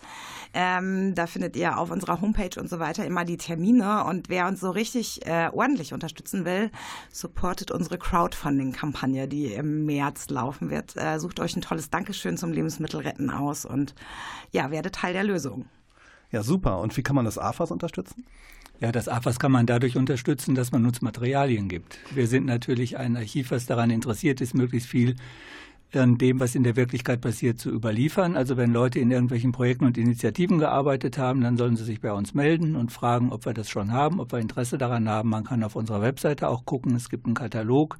Ähm, 0.53 1.13
da 1.13 1.27
findet 1.27 1.57
ihr 1.57 1.77
auf 1.77 1.91
unserer 1.91 2.21
Homepage 2.21 2.57
und 2.57 2.69
so 2.69 2.79
weiter 2.79 3.05
immer 3.05 3.25
die 3.25 3.37
Termine. 3.37 4.05
Und 4.05 4.29
wer 4.29 4.47
uns 4.47 4.61
so 4.61 4.69
richtig 4.69 5.25
äh, 5.25 5.49
ordentlich 5.51 5.93
unterstützen 5.93 6.45
will, 6.45 6.71
supportet 7.11 7.69
unsere 7.69 7.97
Crowdfunding-Kampagne, 7.97 9.27
die 9.27 9.47
im 9.47 9.85
März 9.85 10.29
laufen 10.29 10.69
wird. 10.69 10.95
Äh, 10.95 11.19
sucht 11.19 11.41
euch 11.41 11.57
ein 11.57 11.61
tolles 11.61 11.80
tolles 11.81 11.89
Dankeschön 11.89 12.37
zum 12.37 12.51
Lebensmittelretten 12.51 13.29
aus 13.31 13.65
und 13.65 13.95
ja, 14.51 14.69
werde 14.71 14.91
Teil 14.91 15.13
der 15.13 15.23
Lösung. 15.23 15.65
Ja, 16.31 16.43
super. 16.43 16.79
Und 16.79 16.95
wie 16.95 17.01
kann 17.01 17.15
man 17.15 17.25
das 17.25 17.37
AFAS 17.37 17.71
unterstützen? 17.71 18.25
Ja, 18.79 18.91
das 18.91 19.07
AFAS 19.07 19.39
kann 19.39 19.51
man 19.51 19.65
dadurch 19.65 19.97
unterstützen, 19.97 20.55
dass 20.55 20.71
man 20.71 20.85
uns 20.85 21.01
Materialien 21.01 21.67
gibt. 21.67 21.97
Wir 22.13 22.27
sind 22.27 22.45
natürlich 22.45 22.97
ein 22.97 23.17
Archiv, 23.17 23.51
was 23.51 23.65
daran 23.65 23.89
interessiert 23.89 24.41
ist, 24.41 24.53
möglichst 24.53 24.87
viel 24.87 25.15
an 25.93 26.17
dem, 26.17 26.39
was 26.39 26.55
in 26.55 26.63
der 26.63 26.77
Wirklichkeit 26.77 27.19
passiert, 27.19 27.59
zu 27.59 27.69
überliefern. 27.69 28.37
Also 28.37 28.55
wenn 28.55 28.71
Leute 28.71 28.99
in 28.99 29.11
irgendwelchen 29.11 29.51
Projekten 29.51 29.85
und 29.85 29.97
Initiativen 29.97 30.57
gearbeitet 30.57 31.17
haben, 31.17 31.41
dann 31.41 31.57
sollen 31.57 31.75
sie 31.75 31.83
sich 31.83 31.99
bei 31.99 32.13
uns 32.13 32.33
melden 32.33 32.75
und 32.75 32.91
fragen, 32.91 33.31
ob 33.31 33.45
wir 33.45 33.53
das 33.53 33.69
schon 33.69 33.91
haben, 33.91 34.19
ob 34.19 34.31
wir 34.31 34.39
Interesse 34.39 34.77
daran 34.77 35.09
haben. 35.09 35.29
Man 35.29 35.43
kann 35.43 35.63
auf 35.63 35.75
unserer 35.75 36.01
Webseite 36.01 36.47
auch 36.47 36.65
gucken, 36.65 36.95
es 36.95 37.09
gibt 37.09 37.25
einen 37.25 37.35
Katalog 37.35 37.97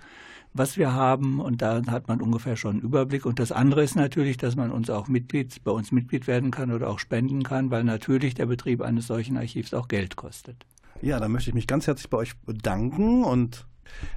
was 0.54 0.78
wir 0.78 0.94
haben 0.94 1.40
und 1.40 1.62
da 1.62 1.82
hat 1.88 2.08
man 2.08 2.22
ungefähr 2.22 2.56
schon 2.56 2.78
einen 2.78 2.82
Überblick. 2.82 3.26
Und 3.26 3.40
das 3.40 3.52
andere 3.52 3.84
ist 3.84 3.96
natürlich, 3.96 4.38
dass 4.38 4.56
man 4.56 4.72
uns 4.72 4.90
auch 4.90 5.08
Mitglied, 5.08 5.64
bei 5.64 5.72
uns 5.72 5.92
Mitglied 5.92 6.28
werden 6.28 6.52
kann 6.52 6.72
oder 6.72 6.90
auch 6.90 7.00
spenden 7.00 7.44
kann, 7.44 7.72
weil 7.72 7.84
natürlich 7.84 8.34
der 8.34 8.48
Betrieb 8.48 8.82
eines 8.82 9.08
solchen 9.08 9.38
Archivs 9.38 9.74
auch 9.74 9.88
Geld 9.88 10.16
kostet. 10.16 10.66
Ja, 11.02 11.20
dann 11.20 11.32
möchte 11.32 11.50
ich 11.50 11.56
mich 11.56 11.68
ganz 11.68 11.88
herzlich 11.88 12.10
bei 12.10 12.18
euch 12.18 12.38
bedanken 12.40 13.24
und 13.24 13.66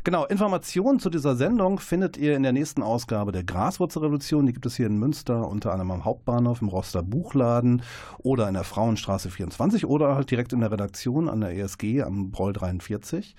Genau, 0.04 0.24
Informationen 0.26 0.98
zu 0.98 1.10
dieser 1.10 1.34
Sendung 1.36 1.78
findet 1.80 2.16
ihr 2.16 2.36
in 2.36 2.42
der 2.42 2.52
nächsten 2.52 2.82
Ausgabe 2.82 3.32
der 3.32 3.44
Graswurzelrevolution. 3.44 4.46
Die 4.46 4.52
gibt 4.52 4.66
es 4.66 4.76
hier 4.76 4.86
in 4.86 4.98
Münster, 4.98 5.48
unter 5.48 5.72
anderem 5.72 5.90
am 5.90 6.04
Hauptbahnhof, 6.04 6.62
im 6.62 6.68
Roster 6.68 7.02
Buchladen 7.02 7.82
oder 8.18 8.48
in 8.48 8.54
der 8.54 8.64
Frauenstraße 8.64 9.30
24 9.30 9.86
oder 9.86 10.14
halt 10.14 10.30
direkt 10.30 10.52
in 10.52 10.60
der 10.60 10.70
Redaktion 10.70 11.28
an 11.28 11.40
der 11.40 11.56
ESG 11.56 12.02
am 12.02 12.30
Broll 12.30 12.52
43 12.52 13.34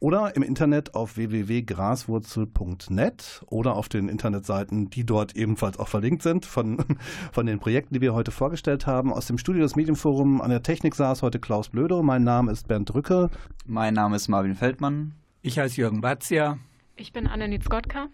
oder 0.00 0.34
im 0.34 0.42
Internet 0.42 0.94
auf 0.94 1.16
www.graswurzel.net 1.16 3.42
oder 3.46 3.76
auf 3.76 3.88
den 3.88 4.08
Internetseiten, 4.08 4.90
die 4.90 5.04
dort 5.04 5.36
ebenfalls 5.36 5.78
auch 5.78 5.88
verlinkt 5.88 6.22
sind 6.22 6.46
von, 6.46 6.84
von 7.32 7.46
den 7.46 7.60
Projekten, 7.60 7.94
die 7.94 8.00
wir 8.00 8.14
heute 8.14 8.32
vorgestellt 8.32 8.86
haben. 8.86 9.12
Aus 9.12 9.26
dem 9.26 9.38
Studio 9.38 9.62
des 9.62 9.76
Medienforum 9.76 10.40
an 10.40 10.50
der 10.50 10.62
Technik 10.62 10.94
saß 10.94 11.22
heute 11.22 11.38
Klaus 11.38 11.68
Blödo. 11.68 12.02
Mein 12.02 12.24
Name 12.24 12.50
ist 12.50 12.66
Bernd 12.66 12.92
Drücke. 12.92 13.30
Mein 13.66 13.94
Name 13.94 14.16
ist 14.16 14.28
Marvin 14.28 14.54
Feldmann. 14.54 15.14
Ich 15.42 15.58
heiße 15.58 15.76
Jürgen 15.76 16.00
Batzia. 16.00 16.58
Ich 16.96 17.12
bin 17.12 17.26
Annelies 17.26 17.66
Gottka. 17.66 18.08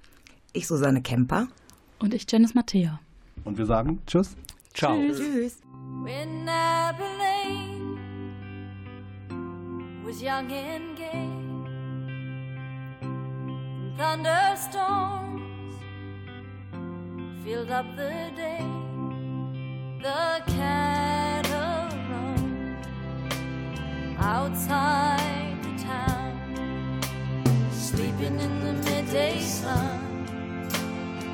Ich 0.52 0.66
Susanne 0.66 1.02
Kemper. 1.02 1.46
Und 2.00 2.12
ich 2.12 2.26
Janice 2.28 2.54
Mattea. 2.54 3.00
Und 3.44 3.58
wir 3.58 3.66
sagen 3.66 4.00
Tschüss. 4.06 4.36
Ciao. 4.74 4.96
Tschüss. 4.96 5.18
Tschüss. 5.18 5.62
When 6.02 6.46
was 10.04 10.22
young 10.22 10.52
and 10.52 10.96
gay 10.96 11.45
Thunderstorms 13.96 15.72
filled 17.42 17.70
up 17.70 17.86
the 17.96 18.30
day 18.36 18.60
The 20.02 20.42
cattle 20.46 21.88
run 22.10 22.76
outside 24.18 25.56
the 25.62 25.82
town, 25.82 27.00
sleeping 27.72 28.38
in 28.38 28.64
the 28.64 28.72
midday 28.84 29.40
sun, 29.40 30.26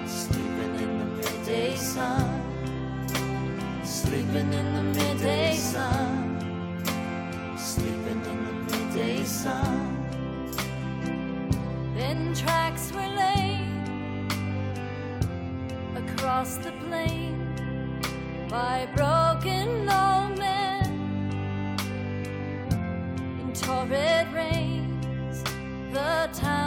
sleeping 0.06 0.74
in 0.84 0.98
the 1.00 1.06
midday 1.16 1.74
sun, 1.74 2.42
sleeping 3.82 4.52
in 4.52 4.74
the 4.76 4.82
midday 5.00 5.56
sun, 5.56 6.38
sleeping 7.58 8.24
in 8.24 8.44
the 8.44 8.76
midday 8.76 9.24
sun. 9.24 9.81
Then 12.12 12.34
tracks 12.34 12.92
were 12.92 13.08
laid 13.08 13.88
across 15.96 16.58
the 16.58 16.72
plain 16.84 17.38
by 18.50 18.86
broken 18.94 19.88
old 19.88 20.38
in 23.40 23.50
torrid 23.54 24.30
rains. 24.34 25.42
The 25.90 26.28
towns 26.34 26.61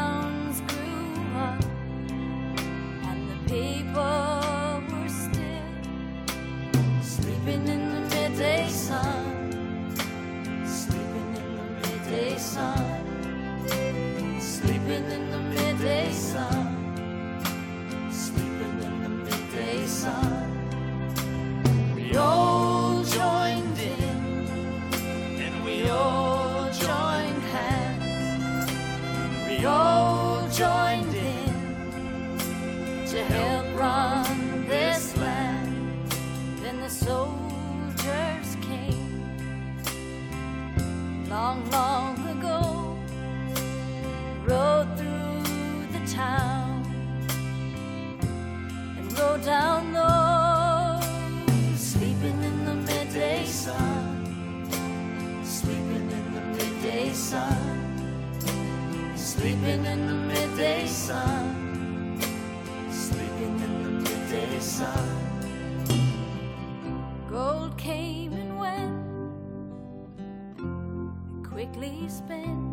quickly 71.66 72.07
spent, 72.07 72.70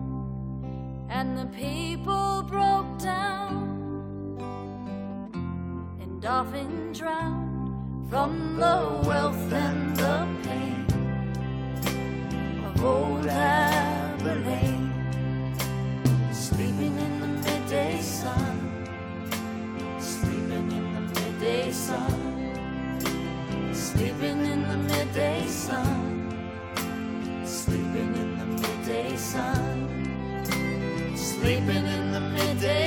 and 1.09 1.39
the 1.39 1.47
people 1.47 2.43
broke 2.43 2.99
down 2.99 4.37
and 6.01 6.25
often 6.27 6.93
drowned 6.93 8.11
from 8.11 8.57
the 8.57 9.01
wealth 9.07 9.53
and 9.53 9.97
the 9.97 10.27
pain 10.43 10.87
of 12.67 12.85
old 12.85 13.27
Abilene, 13.27 14.93
sleeping 16.33 16.99
in 16.99 17.21
the 17.21 17.29
midday 17.29 17.99
sun, 18.01 18.59
sleeping 19.99 20.71
in 20.71 20.95
the 20.95 21.01
midday 21.21 21.73
sun, 21.73 22.13
sleeping 23.73 24.41
in 24.45 24.69
the 24.69 24.77
midday 24.77 25.02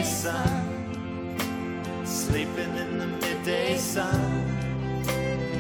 sun. 0.06 0.76
Sleeping 2.06 2.76
in 2.78 2.98
the 3.00 3.08
midday 3.08 3.78
sun, 3.78 4.46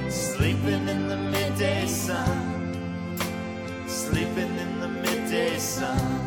sleeping 0.10 0.88
in 0.88 1.08
the 1.08 1.18
midday 1.18 1.86
sun, 1.88 2.74
sleeping 3.88 4.58
in 4.58 4.80
the 4.80 4.88
midday 4.88 5.58
sun. 5.58 6.25